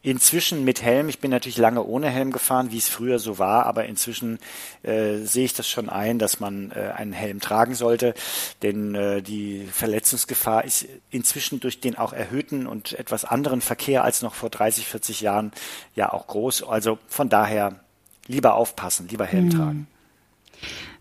[0.01, 1.09] Inzwischen mit Helm.
[1.09, 4.39] Ich bin natürlich lange ohne Helm gefahren, wie es früher so war, aber inzwischen
[4.83, 8.13] äh, sehe ich das schon ein, dass man äh, einen Helm tragen sollte,
[8.61, 14.21] denn äh, die Verletzungsgefahr ist inzwischen durch den auch erhöhten und etwas anderen Verkehr als
[14.21, 15.51] noch vor 30, 40 Jahren
[15.95, 16.63] ja auch groß.
[16.63, 17.79] Also von daher
[18.27, 19.57] lieber aufpassen, lieber Helm hm.
[19.57, 19.87] tragen.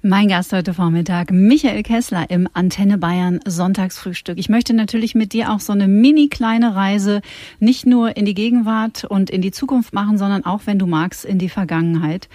[0.01, 4.39] Mein Gast heute Vormittag, Michael Kessler im Antenne Bayern Sonntagsfrühstück.
[4.39, 7.21] Ich möchte natürlich mit dir auch so eine mini kleine Reise
[7.59, 11.25] nicht nur in die Gegenwart und in die Zukunft machen, sondern auch, wenn du magst,
[11.25, 12.29] in die Vergangenheit.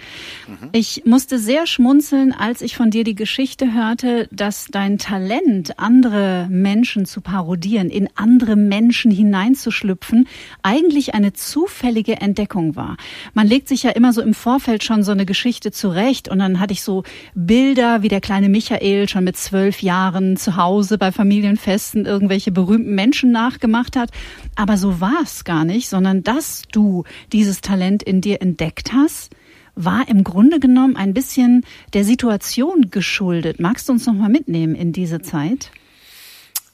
[0.46, 0.68] Mhm.
[0.72, 6.46] Ich musste sehr schmunzeln, als ich von dir die Geschichte hörte, dass dein Talent, andere
[6.50, 10.28] Menschen zu parodieren, in andere Menschen hineinzuschlüpfen,
[10.62, 12.98] eigentlich eine zufällige Entdeckung war.
[13.32, 16.60] Man legt sich ja immer so im Vorfeld schon so eine Geschichte zurecht und dann
[16.60, 21.12] hatte ich so Bilder, wie der kleine Michael schon mit zwölf Jahren zu Hause bei
[21.12, 24.10] Familienfesten irgendwelche berühmten Menschen nachgemacht hat.
[24.56, 29.30] Aber so war es gar nicht, sondern dass du dieses Talent in dir entdeckt hast,
[29.76, 33.60] war im Grunde genommen ein bisschen der Situation geschuldet.
[33.60, 35.70] Magst du uns noch mal mitnehmen in diese Zeit?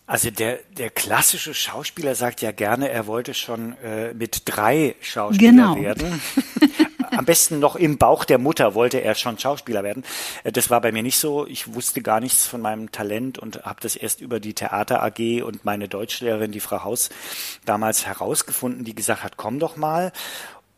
[0.06, 5.50] Also der, der klassische Schauspieler sagt ja gerne, er wollte schon äh, mit drei Schauspieler
[5.50, 5.76] genau.
[5.76, 6.20] werden.
[7.16, 10.04] am besten noch im Bauch der Mutter wollte er schon Schauspieler werden.
[10.44, 11.46] Äh, das war bei mir nicht so.
[11.46, 15.42] Ich wusste gar nichts von meinem Talent und habe das erst über die Theater AG
[15.42, 17.10] und meine Deutschlehrerin, die Frau Haus,
[17.64, 20.12] damals herausgefunden, die gesagt hat, komm doch mal.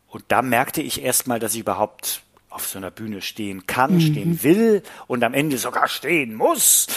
[0.07, 2.21] Und da merkte ich erst mal, dass ich überhaupt
[2.53, 3.99] auf so einer Bühne stehen kann, mhm.
[3.99, 6.87] stehen will und am Ende sogar stehen muss.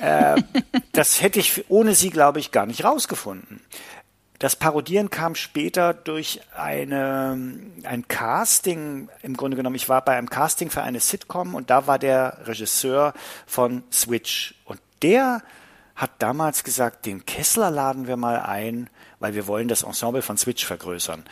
[0.00, 0.42] Äh,
[0.92, 3.60] das hätte ich ohne sie, glaube ich, gar nicht rausgefunden.
[4.42, 7.38] Das Parodieren kam später durch eine,
[7.84, 9.76] ein Casting, im Grunde genommen.
[9.76, 13.14] Ich war bei einem Casting für eine Sitcom und da war der Regisseur
[13.46, 14.56] von Switch.
[14.64, 15.42] Und der
[15.94, 20.36] hat damals gesagt, den Kessler laden wir mal ein, weil wir wollen das Ensemble von
[20.36, 21.22] Switch vergrößern.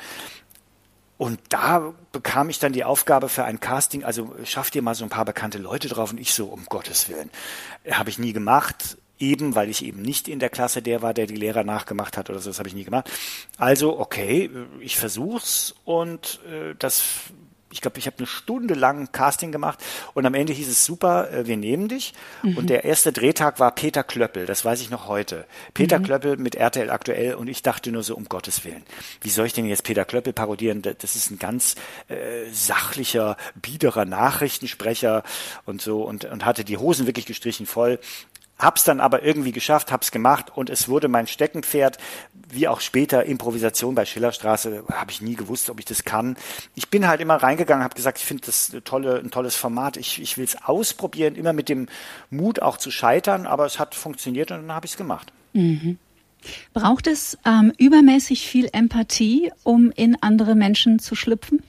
[1.18, 5.02] Und da bekam ich dann die Aufgabe für ein Casting, also schafft ihr mal so
[5.02, 7.30] ein paar bekannte Leute drauf und ich so, um Gottes Willen.
[7.90, 11.26] Habe ich nie gemacht eben weil ich eben nicht in der Klasse der war, der
[11.26, 13.10] die Lehrer nachgemacht hat oder so, das habe ich nie gemacht.
[13.58, 17.02] Also, okay, ich versuch's und äh, das
[17.72, 19.78] ich glaube, ich habe eine Stunde lang Casting gemacht
[20.14, 22.12] und am Ende hieß es super, äh, wir nehmen dich.
[22.42, 22.56] Mhm.
[22.58, 25.46] Und der erste Drehtag war Peter Klöppel, das weiß ich noch heute.
[25.72, 26.04] Peter mhm.
[26.04, 28.82] Klöppel mit RTL aktuell und ich dachte nur so, um Gottes Willen,
[29.20, 30.82] wie soll ich denn jetzt Peter Klöppel parodieren?
[30.82, 31.76] Das ist ein ganz
[32.08, 35.22] äh, sachlicher, biederer Nachrichtensprecher
[35.64, 38.00] und so und, und hatte die Hosen wirklich gestrichen voll.
[38.60, 41.98] Hab's dann aber irgendwie geschafft, hab's gemacht und es wurde mein Steckenpferd,
[42.50, 46.36] wie auch später Improvisation bei Schillerstraße, habe ich nie gewusst, ob ich das kann.
[46.74, 50.20] Ich bin halt immer reingegangen, habe gesagt, ich finde das tolle, ein tolles Format, ich,
[50.20, 51.88] ich will es ausprobieren, immer mit dem
[52.28, 55.32] Mut auch zu scheitern, aber es hat funktioniert und dann habe ich es gemacht.
[55.54, 55.98] Mhm.
[56.72, 61.62] Braucht es ähm, übermäßig viel Empathie, um in andere Menschen zu schlüpfen?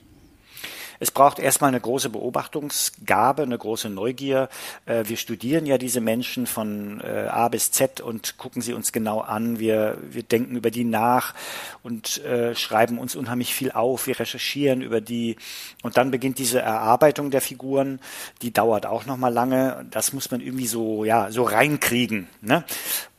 [1.02, 4.50] Es braucht erstmal eine große Beobachtungsgabe, eine große Neugier.
[4.86, 8.92] Äh, wir studieren ja diese Menschen von äh, A bis Z und gucken sie uns
[8.92, 9.58] genau an.
[9.58, 11.34] Wir, wir denken über die nach
[11.82, 14.06] und äh, schreiben uns unheimlich viel auf.
[14.06, 15.38] Wir recherchieren über die
[15.82, 18.00] und dann beginnt diese Erarbeitung der Figuren.
[18.44, 19.88] Die dauert auch noch mal lange.
[19.90, 22.28] Das muss man irgendwie so ja so reinkriegen.
[22.42, 22.64] Ne?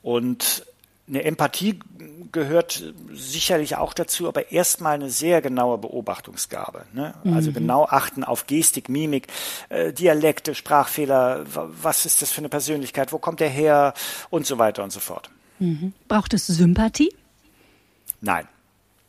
[0.02, 0.66] Und
[1.08, 1.80] eine Empathie
[2.32, 6.86] gehört sicherlich auch dazu, aber erstmal eine sehr genaue Beobachtungsgabe.
[6.92, 7.14] Ne?
[7.24, 7.54] Also mhm.
[7.54, 9.28] genau achten auf Gestik, Mimik,
[9.68, 13.94] äh, Dialekte, Sprachfehler, was ist das für eine Persönlichkeit, wo kommt er her
[14.30, 15.30] und so weiter und so fort.
[15.58, 15.92] Mhm.
[16.08, 17.14] Braucht es Sympathie?
[18.20, 18.48] Nein,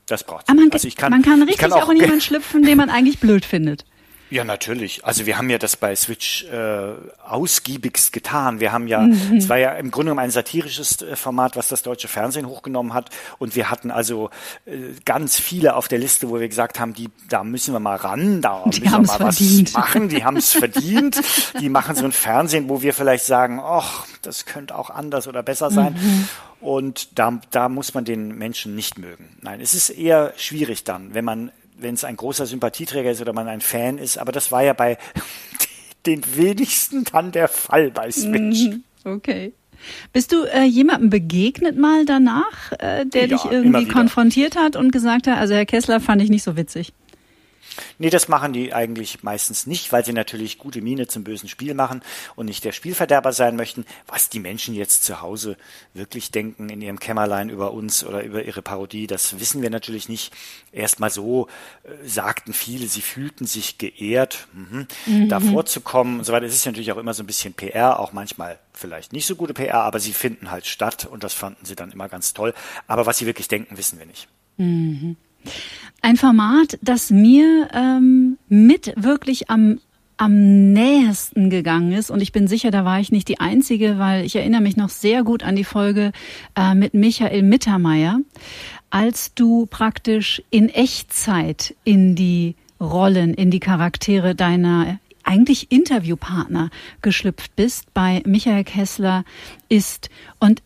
[0.08, 0.50] das braucht es.
[0.50, 2.90] Aber man, also kann, man kann richtig kann auch, auch in jemanden schlüpfen, den man
[2.90, 3.86] eigentlich blöd findet.
[4.34, 5.06] Ja, natürlich.
[5.06, 6.94] Also wir haben ja das bei Switch äh,
[7.24, 8.60] ausgiebigst getan.
[8.60, 9.38] Wir haben ja, mhm.
[9.38, 12.96] es war ja im Grunde genommen ein satirisches äh, Format, was das deutsche Fernsehen hochgenommen
[12.96, 13.12] hat.
[13.38, 14.32] Und wir hatten also
[14.66, 17.96] äh, ganz viele auf der Liste, wo wir gesagt haben, die, da müssen wir mal
[17.96, 19.72] ran, da die müssen wir mal verdient.
[19.76, 20.10] was machen.
[20.10, 21.22] Die haben es verdient.
[21.60, 25.44] Die machen so ein Fernsehen, wo wir vielleicht sagen, ach, das könnte auch anders oder
[25.44, 25.94] besser sein.
[25.94, 26.28] Mhm.
[26.60, 29.38] Und da, da muss man den Menschen nicht mögen.
[29.42, 33.34] Nein, es ist eher schwierig dann, wenn man wenn es ein großer Sympathieträger ist oder
[33.34, 34.18] man ein Fan ist.
[34.18, 34.98] Aber das war ja bei
[36.06, 38.66] den wenigsten dann der Fall bei Switch.
[38.66, 38.84] Mhm.
[39.06, 39.54] Okay.
[40.14, 44.92] Bist du äh, jemandem begegnet mal danach, äh, der ja, dich irgendwie konfrontiert hat und
[44.92, 46.94] gesagt hat, also Herr Kessler fand ich nicht so witzig?
[47.98, 51.74] Nee, das machen die eigentlich meistens nicht, weil sie natürlich gute Miene zum bösen Spiel
[51.74, 52.02] machen
[52.36, 53.86] und nicht der Spielverderber sein möchten.
[54.08, 55.58] Was die Menschen jetzt zu Hause
[55.94, 60.10] wirklich denken in ihrem Kämmerlein über uns oder über ihre Parodie, das wissen wir natürlich
[60.10, 60.34] nicht.
[60.72, 61.48] Erstmal so
[61.84, 65.30] äh, sagten viele, sie fühlten sich geehrt, mhm, mhm.
[65.30, 66.46] davor zu kommen und so weiter.
[66.46, 69.54] Es ist natürlich auch immer so ein bisschen PR, auch manchmal vielleicht nicht so gute
[69.54, 72.54] PR, aber sie finden halt statt und das fanden sie dann immer ganz toll.
[72.88, 74.28] Aber was sie wirklich denken, wissen wir nicht.
[74.58, 75.18] Mhm.
[76.02, 79.80] Ein Format, das mir ähm, mit wirklich am
[80.18, 82.12] am nähesten gegangen ist.
[82.12, 84.90] Und ich bin sicher, da war ich nicht die Einzige, weil ich erinnere mich noch
[84.90, 86.12] sehr gut an die Folge
[86.56, 88.20] äh, mit Michael Mittermeier,
[88.90, 96.70] als du praktisch in Echtzeit in die Rollen, in die Charaktere deiner eigentlich Interviewpartner
[97.02, 99.24] geschlüpft bist bei Michael Kessler
[99.70, 100.10] ist.
[100.40, 100.62] Und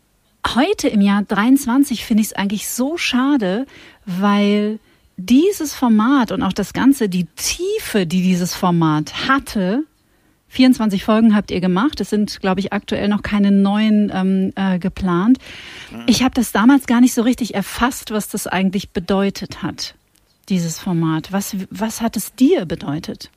[0.54, 3.66] heute im Jahr 23 finde ich es eigentlich so schade,
[4.08, 4.78] weil
[5.16, 9.84] dieses Format und auch das Ganze, die Tiefe, die dieses Format hatte,
[10.48, 12.00] 24 Folgen habt ihr gemacht.
[12.00, 15.38] Es sind, glaube ich, aktuell noch keine neuen ähm, äh, geplant.
[16.06, 19.94] Ich habe das damals gar nicht so richtig erfasst, was das eigentlich bedeutet hat,
[20.48, 21.32] dieses Format.
[21.32, 23.30] Was, was hat es dir bedeutet?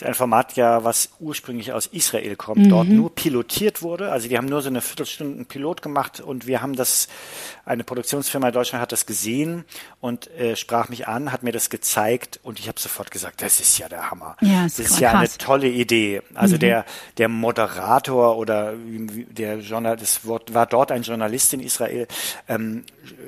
[0.00, 2.68] Ist ein Format ja, was ursprünglich aus Israel kommt, mhm.
[2.70, 4.10] dort nur pilotiert wurde.
[4.10, 7.08] Also die haben nur so eine Viertelstunde Pilot gemacht und wir haben das,
[7.64, 9.64] eine Produktionsfirma in Deutschland hat das gesehen
[10.00, 13.60] und äh, sprach mich an, hat mir das gezeigt und ich habe sofort gesagt, das
[13.60, 14.36] ist ja der Hammer.
[14.40, 15.20] Ja, das ist ja krass.
[15.20, 16.22] eine tolle Idee.
[16.34, 16.60] Also mhm.
[16.60, 16.84] der,
[17.18, 22.06] der Moderator oder der Journalist, war dort ein Journalist in Israel,
[22.48, 22.84] ähm,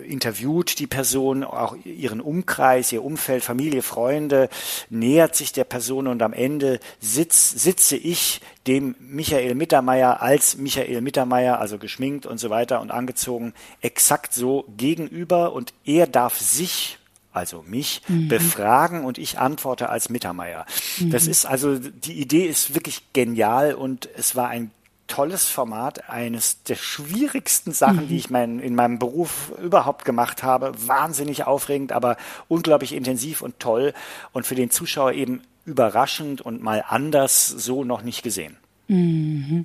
[0.06, 4.48] interviewt die Person, auch ihren Umkreis, ihr Umfeld, Familie, Freunde,
[4.90, 10.57] nähert sich der Person und am Ende Ende sitz, sitze ich dem Michael Mittermeier als
[10.57, 16.38] Michael Mittermeier, also geschminkt und so weiter und angezogen, exakt so gegenüber und er darf
[16.38, 16.98] sich
[17.33, 18.29] also mich, mhm.
[18.29, 20.66] befragen und ich antworte als Mittermeier.
[20.98, 21.11] Mhm.
[21.11, 24.70] Das ist also, die Idee ist wirklich genial und es war ein
[25.07, 28.09] tolles Format, eines der schwierigsten Sachen, mhm.
[28.09, 30.72] die ich mein, in meinem Beruf überhaupt gemacht habe.
[30.87, 33.94] Wahnsinnig aufregend, aber unglaublich intensiv und toll
[34.33, 38.57] und für den Zuschauer eben überraschend und mal anders so noch nicht gesehen.
[38.88, 39.64] Mhm.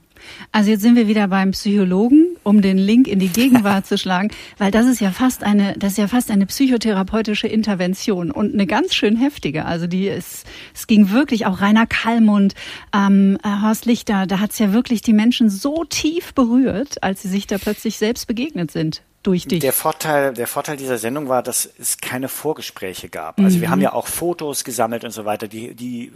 [0.52, 4.32] Also jetzt sind wir wieder beim Psychologen, um den Link in die Gegenwart zu schlagen,
[4.58, 8.66] weil das ist ja fast eine, das ist ja fast eine psychotherapeutische Intervention und eine
[8.68, 9.66] ganz schön heftige.
[9.66, 12.54] Also die ist, es ging wirklich auch Rainer Kallmund,
[12.94, 17.22] ähm, äh, Horst Lichter, da hat es ja wirklich die Menschen so tief berührt, als
[17.22, 19.60] sie sich da plötzlich selbst begegnet sind durch dich.
[19.60, 23.40] Der Vorteil, der Vorteil dieser Sendung war, dass es keine Vorgespräche gab.
[23.40, 23.62] Also mhm.
[23.62, 25.48] wir haben ja auch Fotos gesammelt und so weiter.
[25.48, 26.13] Die, die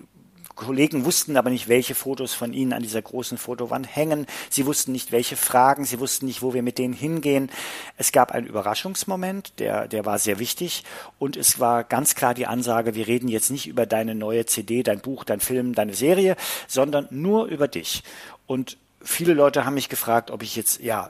[0.55, 4.27] Kollegen wussten aber nicht, welche Fotos von ihnen an dieser großen Fotowand hängen.
[4.49, 5.85] Sie wussten nicht, welche Fragen.
[5.85, 7.49] Sie wussten nicht, wo wir mit denen hingehen.
[7.97, 10.83] Es gab einen Überraschungsmoment, der, der war sehr wichtig.
[11.19, 14.83] Und es war ganz klar die Ansage, wir reden jetzt nicht über deine neue CD,
[14.83, 16.35] dein Buch, dein Film, deine Serie,
[16.67, 18.03] sondern nur über dich.
[18.45, 21.09] Und viele Leute haben mich gefragt, ob ich jetzt ja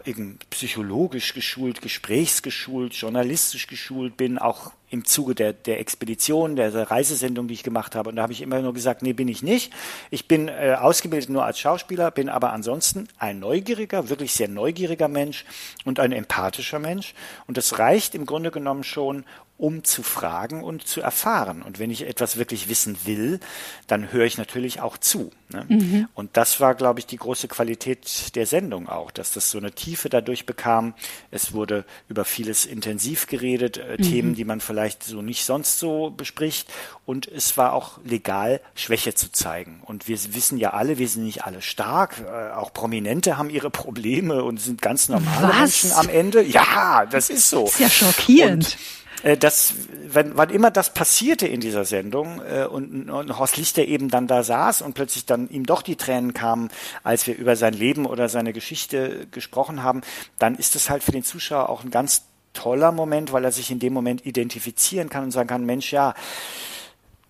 [0.50, 7.48] psychologisch geschult, gesprächsgeschult, journalistisch geschult bin, auch im Zuge der, der Expedition, der, der Reisesendung,
[7.48, 8.10] die ich gemacht habe.
[8.10, 9.74] Und da habe ich immer nur gesagt, nee, bin ich nicht.
[10.10, 15.08] Ich bin äh, ausgebildet nur als Schauspieler, bin aber ansonsten ein neugieriger, wirklich sehr neugieriger
[15.08, 15.46] Mensch
[15.86, 17.14] und ein empathischer Mensch.
[17.48, 19.24] Und das reicht im Grunde genommen schon,
[19.62, 21.62] um zu fragen und zu erfahren.
[21.62, 23.40] Und wenn ich etwas wirklich wissen will,
[23.86, 25.30] dann höre ich natürlich auch zu.
[25.50, 25.66] Ne?
[25.70, 26.08] Mhm.
[26.16, 29.72] Und das war, glaube ich, die große Qualität der Sendung auch, dass das so eine
[29.72, 30.96] Tiefe dadurch bekam.
[31.30, 34.02] Es wurde über vieles intensiv geredet, äh, mhm.
[34.02, 36.68] Themen, die man vielleicht so nicht sonst so bespricht.
[37.06, 39.84] Und es war auch legal, Schwäche zu zeigen.
[39.86, 42.16] Und wir wissen ja alle, wir sind nicht alle stark.
[42.20, 45.60] Äh, auch Prominente haben ihre Probleme und sind ganz normale Was?
[45.60, 46.42] Menschen am Ende.
[46.42, 47.66] Ja, das ist so.
[47.66, 48.66] Das ist ja schockierend.
[48.66, 49.74] Und äh, das,
[50.08, 54.28] wenn, wann immer das passierte in dieser Sendung äh, und, und Horst Lichter eben dann
[54.28, 56.70] da saß und plötzlich dann ihm doch die Tränen kamen,
[57.04, 60.02] als wir über sein Leben oder seine Geschichte gesprochen haben,
[60.40, 63.72] dann ist es halt für den Zuschauer auch ein ganz toller Moment, weil er sich
[63.72, 66.14] in dem Moment identifizieren kann und sagen kann, Mensch, ja,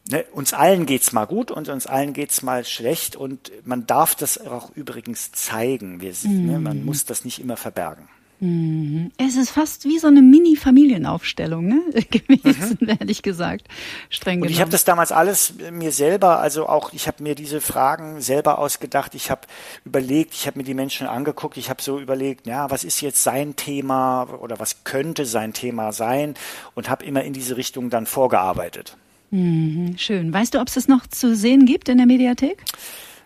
[0.10, 4.16] ne, uns allen geht's mal gut und uns allen geht's mal schlecht und man darf
[4.16, 6.02] das auch übrigens zeigen.
[6.02, 6.46] Wir, mhm.
[6.46, 6.86] ne, man mhm.
[6.86, 8.08] muss das nicht immer verbergen.
[8.42, 9.12] Mhm.
[9.18, 11.82] Es ist fast wie so eine Mini-Familienaufstellung, ne?
[12.10, 12.90] gewesen, mhm.
[13.00, 13.68] ehrlich gesagt.
[14.10, 17.62] Streng Und ich habe das damals alles mir selber, also auch, ich habe mir diese
[17.62, 19.14] Fragen selber ausgedacht.
[19.14, 19.42] Ich habe
[19.86, 21.56] überlegt, ich habe mir die Menschen angeguckt.
[21.56, 25.92] Ich habe so überlegt, ja, was ist jetzt sein Thema oder was könnte sein Thema
[25.92, 26.34] sein?
[26.74, 28.98] Und habe immer in diese Richtung dann vorgearbeitet.
[29.30, 30.00] Mhm.
[30.00, 30.34] Schön.
[30.34, 32.64] Weißt du, ob es das noch zu sehen gibt in der Mediathek?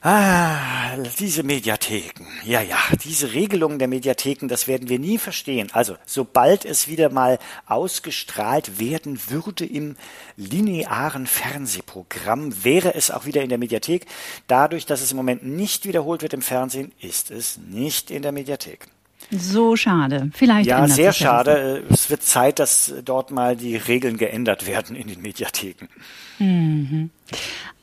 [0.08, 2.28] Ah, diese Mediatheken.
[2.44, 5.70] Ja, ja, diese Regelungen der Mediatheken, das werden wir nie verstehen.
[5.74, 9.96] Also, sobald es wieder mal ausgestrahlt werden würde im
[10.38, 14.06] linearen Fernsehprogramm, wäre es auch wieder in der Mediathek.
[14.46, 18.32] Dadurch, dass es im Moment nicht wiederholt wird im Fernsehen, ist es nicht in der
[18.32, 18.88] Mediathek.
[19.32, 20.30] So schade.
[20.34, 20.68] Vielleicht.
[20.68, 21.84] Ja, sehr schade.
[21.90, 25.88] Es wird Zeit, dass dort mal die Regeln geändert werden in den Mediatheken.
[26.40, 27.10] Mhm.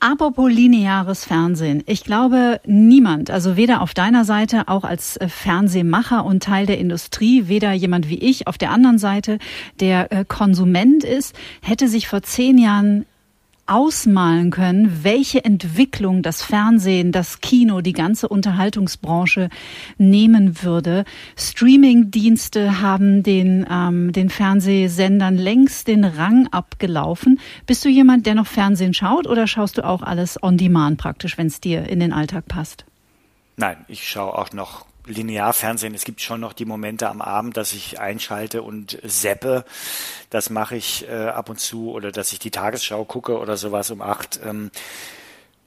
[0.00, 1.83] Apropos lineares Fernsehen.
[1.87, 6.78] Ich glaube, niemand, also weder auf deiner Seite, auch als äh, Fernsehmacher und Teil der
[6.78, 9.38] Industrie, weder jemand wie ich auf der anderen Seite,
[9.81, 13.07] der äh, Konsument ist, hätte sich vor zehn Jahren
[13.66, 19.48] ausmalen können, welche Entwicklung das Fernsehen, das Kino, die ganze Unterhaltungsbranche
[19.98, 21.05] nehmen würde.
[21.37, 27.40] Streaming-Dienste haben den, ähm, den Fernsehsendern längst den Rang abgelaufen.
[27.66, 31.38] Bist du jemand, der noch Fernsehen schaut oder schaust du auch alles on demand praktisch,
[31.38, 32.85] wenn es dir in den Alltag passt?
[33.57, 35.94] Nein, ich schaue auch noch Linearfernsehen.
[35.94, 39.64] Es gibt schon noch die Momente am Abend, dass ich einschalte und seppe.
[40.30, 43.90] Das mache ich äh, ab und zu oder dass ich die Tagesschau gucke oder sowas
[43.90, 44.40] um acht.
[44.44, 44.70] Ähm,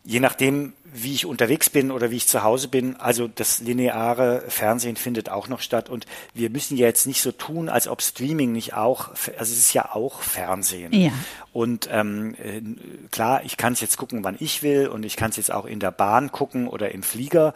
[0.06, 4.44] je nachdem, wie ich unterwegs bin oder wie ich zu Hause bin, also das lineare
[4.48, 8.02] Fernsehen findet auch noch statt und wir müssen ja jetzt nicht so tun, als ob
[8.02, 10.94] Streaming nicht auch, also es ist ja auch Fernsehen.
[10.94, 11.12] Ja.
[11.52, 12.62] Und ähm, äh,
[13.12, 15.66] klar, ich kann es jetzt gucken, wann ich will und ich kann es jetzt auch
[15.66, 17.54] in der Bahn gucken oder im Flieger.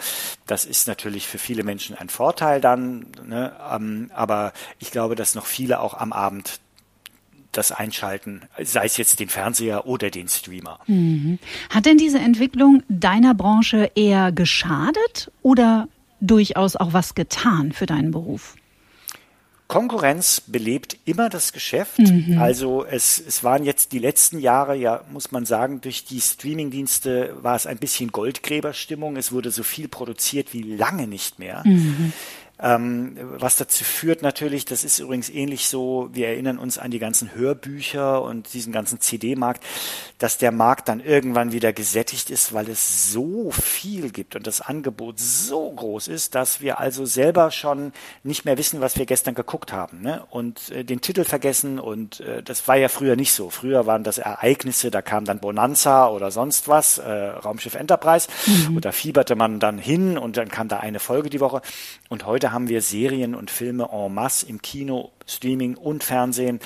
[0.47, 3.53] Das ist natürlich für viele Menschen ein Vorteil dann, ne?
[3.71, 6.59] ähm, aber ich glaube, dass noch viele auch am Abend
[7.51, 10.79] das einschalten, sei es jetzt den Fernseher oder den Streamer.
[10.87, 11.39] Mhm.
[11.69, 15.87] Hat denn diese Entwicklung deiner Branche eher geschadet oder
[16.21, 18.55] durchaus auch was getan für deinen Beruf?
[19.69, 21.99] Konkurrenz belebt immer das Geschäft.
[21.99, 22.39] Mhm.
[22.39, 27.35] Also es, es waren jetzt die letzten Jahre, ja, muss man sagen, durch die Streamingdienste
[27.43, 29.15] war es ein bisschen Goldgräberstimmung.
[29.15, 31.61] Es wurde so viel produziert wie lange nicht mehr.
[31.65, 32.13] Mhm.
[32.61, 36.99] Ähm, was dazu führt natürlich, das ist übrigens ähnlich so, wir erinnern uns an die
[36.99, 39.63] ganzen Hörbücher und diesen ganzen CD-Markt,
[40.17, 44.59] dass der Markt dann irgendwann wieder gesättigt ist, weil es so viel gibt und das
[44.59, 47.93] Angebot so groß ist, dass wir also selber schon
[48.23, 50.23] nicht mehr wissen, was wir gestern geguckt haben ne?
[50.29, 53.49] und äh, den Titel vergessen und äh, das war ja früher nicht so.
[53.49, 58.75] Früher waren das Ereignisse, da kam dann Bonanza oder sonst was, äh, Raumschiff Enterprise mhm.
[58.75, 61.61] und da fieberte man dann hin und dann kam da eine Folge die Woche
[62.09, 66.59] und heute haben wir Serien und Filme en masse im Kino, Streaming und Fernsehen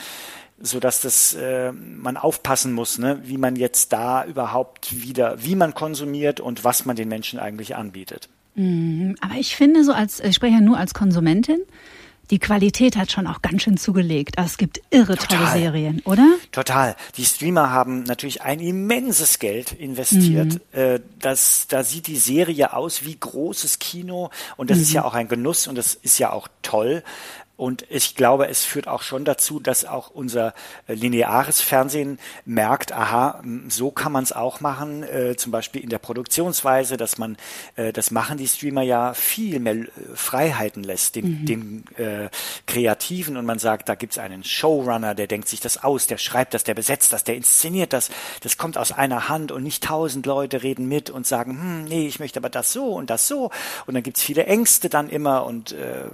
[0.60, 5.56] so dass das äh, man aufpassen muss, ne, wie man jetzt da überhaupt wieder, wie
[5.56, 8.30] man konsumiert und was man den Menschen eigentlich anbietet.
[8.56, 9.16] Mhm.
[9.20, 11.60] Aber ich finde so als, ich spreche ja nur als Konsumentin,
[12.34, 14.40] die Qualität hat schon auch ganz schön zugelegt.
[14.40, 15.38] Also es gibt irre Total.
[15.38, 16.28] tolle Serien, oder?
[16.52, 16.96] Total.
[17.16, 20.56] Die Streamer haben natürlich ein immenses Geld investiert.
[20.56, 20.80] Mhm.
[20.80, 24.84] Äh, das, da sieht die Serie aus wie großes Kino und das mhm.
[24.84, 27.04] ist ja auch ein Genuss und das ist ja auch toll.
[27.56, 30.56] Und ich glaube, es führt auch schon dazu, dass auch unser
[30.88, 35.90] äh, lineares Fernsehen merkt, aha, so kann man es auch machen, äh, zum Beispiel in
[35.90, 37.38] der Produktionsweise, dass man,
[37.76, 41.46] äh, das machen die Streamer ja viel mehr äh, Freiheiten lässt, den, mhm.
[41.46, 42.30] den äh,
[42.66, 43.38] Kreativen.
[43.38, 46.64] Und man sagt, da gibt's einen Showrunner, der denkt sich das aus, der schreibt das,
[46.64, 48.10] der besetzt das, der inszeniert das,
[48.42, 52.08] das kommt aus einer Hand und nicht tausend Leute reden mit und sagen, hm, nee,
[52.08, 53.52] ich möchte aber das so und das so.
[53.86, 55.46] Und dann gibt's viele Ängste dann immer.
[55.46, 56.06] Und äh,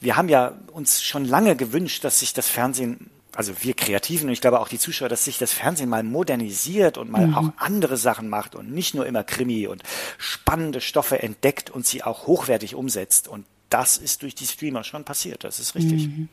[0.00, 4.32] wir haben ja uns schon lange gewünscht, dass sich das Fernsehen also wir Kreativen und
[4.32, 7.34] ich glaube auch die Zuschauer, dass sich das Fernsehen mal modernisiert und mal mhm.
[7.34, 9.82] auch andere Sachen macht und nicht nur immer Krimi und
[10.18, 13.28] spannende Stoffe entdeckt und sie auch hochwertig umsetzt.
[13.28, 16.08] Und das ist durch die Streamer schon passiert, das ist richtig.
[16.08, 16.28] Mhm.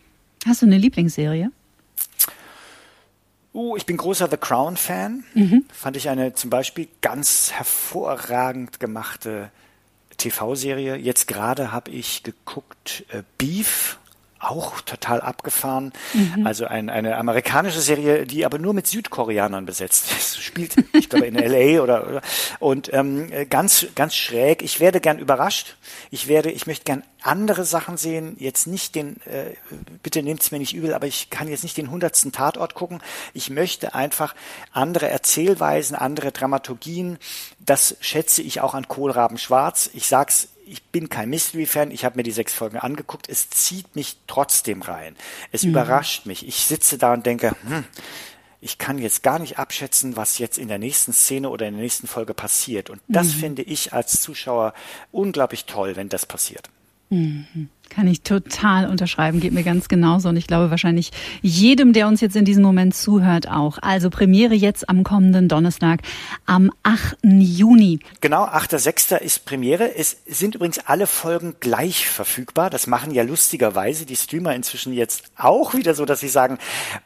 [0.46, 1.52] Hast du eine Lieblingsserie?
[3.54, 5.24] Uh, ich bin großer The Crown-Fan.
[5.34, 5.66] Mhm.
[5.72, 9.52] Fand ich eine zum Beispiel ganz hervorragend gemachte
[10.18, 10.96] TV-Serie.
[10.96, 13.98] Jetzt gerade habe ich geguckt äh, Beef
[14.40, 15.94] auch total abgefahren.
[16.14, 16.46] Mhm.
[16.46, 20.38] Also ein, eine amerikanische Serie, die aber nur mit Südkoreanern besetzt ist.
[20.42, 22.22] Spielt, ich glaube, in LA oder, oder
[22.60, 24.62] und ähm, ganz, ganz schräg.
[24.62, 25.76] Ich werde gern überrascht.
[26.12, 28.36] Ich werde, ich möchte gern andere Sachen sehen.
[28.40, 29.56] Jetzt nicht den, äh,
[30.04, 33.00] bitte nehmt es mir nicht übel, aber ich kann jetzt nicht den hundertsten Tatort gucken.
[33.34, 34.36] Ich möchte einfach
[34.72, 37.18] andere Erzählweisen, andere Dramaturgien.
[37.60, 39.90] Das schätze ich auch an Kohlraben Schwarz.
[39.94, 43.96] Ich sag's ich bin kein Mystery-Fan, ich habe mir die sechs Folgen angeguckt, es zieht
[43.96, 45.16] mich trotzdem rein.
[45.52, 45.72] Es mhm.
[45.72, 46.48] überrascht mich.
[46.48, 47.86] Ich sitze da und denke, hm,
[48.60, 51.84] ich kann jetzt gar nicht abschätzen, was jetzt in der nächsten Szene oder in der
[51.84, 52.90] nächsten Folge passiert.
[52.90, 53.40] Und das mhm.
[53.40, 54.74] finde ich als Zuschauer
[55.12, 56.70] unglaublich toll, wenn das passiert.
[57.10, 57.70] Mhm.
[57.90, 62.22] Kann ich total unterschreiben, geht mir ganz genauso und ich glaube wahrscheinlich jedem, der uns
[62.22, 63.78] jetzt in diesem Moment zuhört, auch.
[63.82, 66.02] Also Premiere jetzt am kommenden Donnerstag,
[66.46, 67.18] am 8.
[67.24, 68.00] Juni.
[68.22, 69.18] Genau, 8.6.
[69.18, 69.96] ist Premiere.
[69.96, 72.70] Es sind übrigens alle Folgen gleich verfügbar.
[72.70, 76.58] Das machen ja lustigerweise die Streamer inzwischen jetzt auch wieder so, dass sie sagen,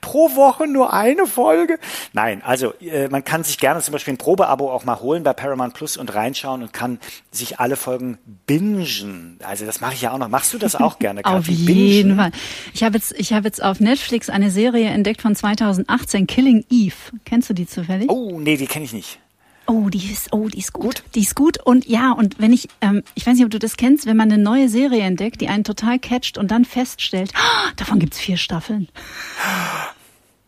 [0.02, 1.80] pro Woche nur eine Folge.
[2.13, 5.34] Nein, also äh, man kann sich gerne zum Beispiel ein Probeabo auch mal holen bei
[5.34, 7.00] Paramount Plus und reinschauen und kann
[7.32, 9.39] sich alle Folgen bingen.
[9.44, 10.30] Also das mache ich ja auch noch.
[10.30, 11.24] Machst du das das auch gerne.
[11.26, 12.32] auf jeden Fall.
[12.74, 16.96] Ich habe jetzt, ich habe jetzt auf Netflix eine Serie entdeckt von 2018, Killing Eve.
[17.26, 18.10] Kennst du die zufällig?
[18.10, 19.20] Oh, nee, die kenne ich nicht.
[19.68, 20.84] Oh, die ist, oh, die ist gut.
[20.84, 21.04] gut.
[21.16, 21.60] Die ist gut.
[21.64, 24.32] Und ja, und wenn ich, ähm, ich weiß nicht, ob du das kennst, wenn man
[24.32, 28.38] eine neue Serie entdeckt, die einen total catcht und dann feststellt, oh, davon gibt's vier
[28.38, 28.90] Staffeln.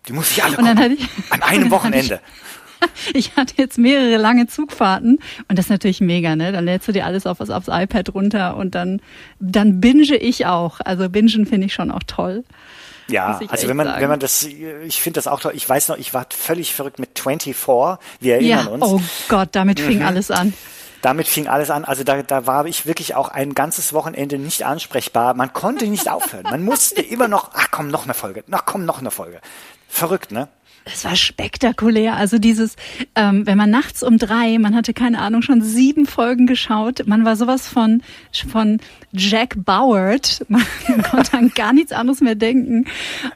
[0.08, 0.98] Die muss ich alle gucken.
[0.98, 2.20] Ich, An einem Wochenende.
[3.13, 6.52] ich hatte jetzt mehrere lange Zugfahrten und das ist natürlich mega, ne?
[6.52, 9.02] Dann lädst du dir alles auf, aufs iPad runter und dann,
[9.39, 10.80] dann binge ich auch.
[10.84, 12.43] Also bingen finde ich schon auch toll.
[13.10, 14.01] Ja, also wenn man, sagen.
[14.01, 15.51] wenn man das, ich finde das auch toll.
[15.55, 17.55] Ich weiß noch, ich war völlig verrückt mit 24.
[18.22, 18.84] Wir erinnern ja, uns.
[18.84, 20.05] Oh Gott, damit fing mhm.
[20.05, 20.53] alles an
[21.03, 21.86] damit fing alles an.
[21.86, 25.34] Also da, da war ich wirklich auch ein ganzes Wochenende nicht ansprechbar.
[25.34, 26.43] Man konnte nicht aufhören.
[26.43, 29.41] Man musste immer noch, ach komm, noch eine Folge, ach komm, noch eine Folge.
[29.89, 30.47] Verrückt, ne?
[30.86, 32.16] Es war spektakulär.
[32.16, 32.76] Also dieses,
[33.16, 37.24] ähm, wenn man nachts um drei, man hatte keine Ahnung, schon sieben Folgen geschaut, man
[37.24, 38.02] war sowas von,
[38.52, 38.80] von
[39.14, 40.66] Jack Bauert, man
[41.10, 42.86] konnte an gar nichts anderes mehr denken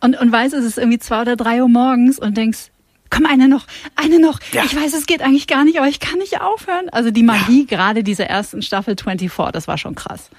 [0.01, 2.71] und, und weiß, es ist irgendwie zwei oder drei Uhr morgens und denkst,
[3.09, 4.39] komm, eine noch, eine noch.
[4.51, 4.63] Ja.
[4.65, 6.89] Ich weiß, es geht eigentlich gar nicht, aber ich kann nicht aufhören.
[6.89, 7.77] Also die Magie ja.
[7.77, 10.29] gerade dieser ersten Staffel 24, das war schon krass.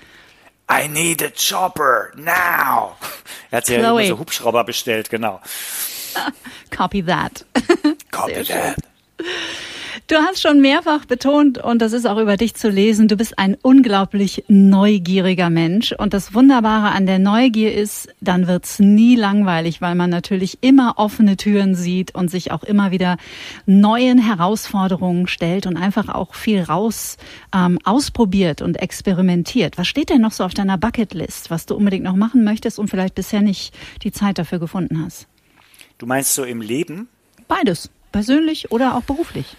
[0.71, 2.97] I need a chopper now.
[3.51, 5.41] Er hat sich ja immer so Hubschrauber bestellt, genau.
[6.71, 7.45] Copy that.
[8.11, 8.77] Copy that.
[10.07, 13.39] Du hast schon mehrfach betont, und das ist auch über dich zu lesen, du bist
[13.39, 15.93] ein unglaublich neugieriger Mensch.
[15.93, 20.95] Und das Wunderbare an der Neugier ist, dann wird's nie langweilig, weil man natürlich immer
[20.97, 23.19] offene Türen sieht und sich auch immer wieder
[23.67, 27.19] neuen Herausforderungen stellt und einfach auch viel raus
[27.55, 29.77] ähm, ausprobiert und experimentiert.
[29.77, 32.89] Was steht denn noch so auf deiner Bucketlist, was du unbedingt noch machen möchtest und
[32.89, 35.29] vielleicht bisher nicht die Zeit dafür gefunden hast?
[35.99, 37.09] Du meinst so im Leben?
[37.49, 39.57] Beides, persönlich oder auch beruflich.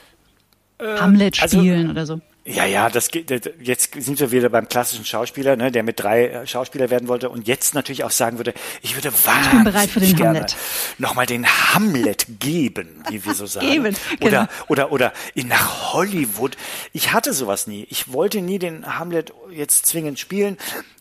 [0.79, 2.21] Äh, Hamlet also spielen also, oder so.
[2.45, 3.29] Ja, ja, das geht,
[3.61, 7.29] jetzt sind wir wieder beim klassischen Schauspieler, ne, der mit drei äh, Schauspieler werden wollte
[7.29, 10.45] und jetzt natürlich auch sagen würde, ich würde wahnsinnig gerne
[10.97, 13.67] nochmal den Hamlet geben, wie wir so sagen.
[13.67, 14.47] geben, genau.
[14.67, 16.55] Oder, oder, oder in nach Hollywood.
[16.93, 17.85] Ich hatte sowas nie.
[17.89, 20.57] Ich wollte nie den Hamlet jetzt zwingend spielen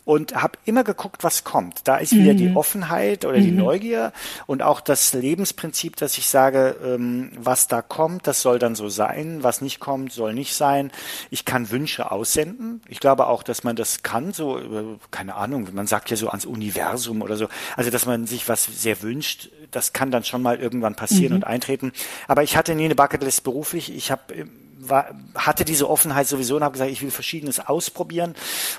[0.09, 1.87] und habe immer geguckt, was kommt.
[1.87, 2.39] Da ist wieder mhm.
[2.39, 3.43] die Offenheit oder mhm.
[3.43, 4.15] die Neugier
[4.47, 8.89] und auch das Lebensprinzip, dass ich sage, ähm, was da kommt, das soll dann so
[8.89, 10.93] sein, was nicht kommt, soll nicht sein.
[11.29, 12.81] Ich kann Wünsche aussenden.
[12.89, 16.29] Ich glaube auch, dass man das kann, so, äh, keine Ahnung, man sagt ja so
[16.31, 17.49] ans Universum oder so.
[17.77, 21.37] Also, dass man sich was sehr wünscht, das kann dann schon mal irgendwann passieren mhm.
[21.37, 21.93] und eintreten.
[22.29, 23.95] Aber ich hatte nie eine Bucketlist beruflich.
[23.95, 24.47] Ich habe
[24.79, 28.35] war, hatte diese Offenheit sowieso und habe gesagt, ich will Verschiedenes ausprobieren.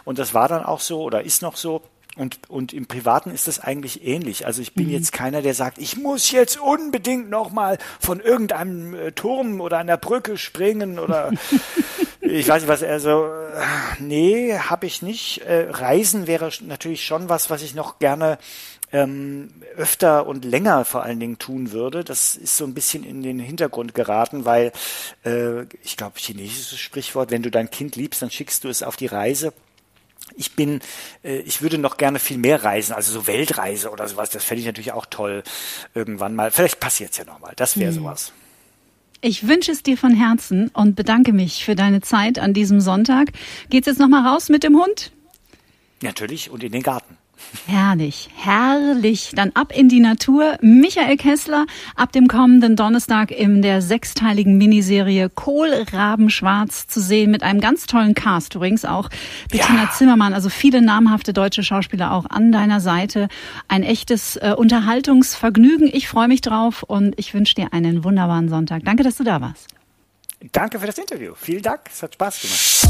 [0.05, 1.81] Und das war dann auch so oder ist noch so.
[2.15, 4.45] Und, und im Privaten ist das eigentlich ähnlich.
[4.45, 4.91] Also ich bin mhm.
[4.91, 9.95] jetzt keiner, der sagt, ich muss jetzt unbedingt nochmal von irgendeinem äh, Turm oder einer
[9.95, 11.31] Brücke springen oder
[12.29, 12.83] ich weiß nicht was.
[12.83, 13.29] Also
[13.99, 15.41] nee, habe ich nicht.
[15.41, 18.37] Äh, Reisen wäre natürlich schon was, was ich noch gerne
[18.91, 22.03] ähm, öfter und länger vor allen Dingen tun würde.
[22.03, 24.71] Das ist so ein bisschen in den Hintergrund geraten, weil
[25.25, 28.95] äh, ich glaube, chinesisches Sprichwort, wenn du dein Kind liebst, dann schickst du es auf
[28.95, 29.53] die Reise.
[30.35, 30.81] Ich bin,
[31.23, 34.29] äh, ich würde noch gerne viel mehr reisen, also so Weltreise oder sowas.
[34.29, 35.43] Das fände ich natürlich auch toll
[35.93, 36.51] irgendwann mal.
[36.51, 37.53] Vielleicht passiert es ja nochmal.
[37.55, 37.95] Das wäre mhm.
[37.95, 38.33] sowas.
[39.21, 43.33] Ich wünsche es dir von Herzen und bedanke mich für deine Zeit an diesem Sonntag.
[43.69, 45.11] Geht's jetzt nochmal raus mit dem Hund?
[46.01, 47.18] Natürlich und in den Garten.
[47.65, 49.31] Herrlich, herrlich.
[49.35, 50.57] Dann ab in die Natur.
[50.61, 51.65] Michael Kessler
[51.95, 58.13] ab dem kommenden Donnerstag in der sechsteiligen Miniserie Kohlrabenschwarz zu sehen mit einem ganz tollen
[58.13, 59.09] Cast übrigens auch.
[59.51, 59.91] Bettina ja.
[59.91, 63.27] Zimmermann, also viele namhafte deutsche Schauspieler auch an deiner Seite.
[63.67, 65.89] Ein echtes äh, Unterhaltungsvergnügen.
[65.91, 68.83] Ich freue mich drauf und ich wünsche dir einen wunderbaren Sonntag.
[68.85, 69.67] Danke, dass du da warst.
[70.51, 71.33] Danke für das Interview.
[71.35, 71.81] Vielen Dank.
[71.91, 72.89] Es hat Spaß gemacht.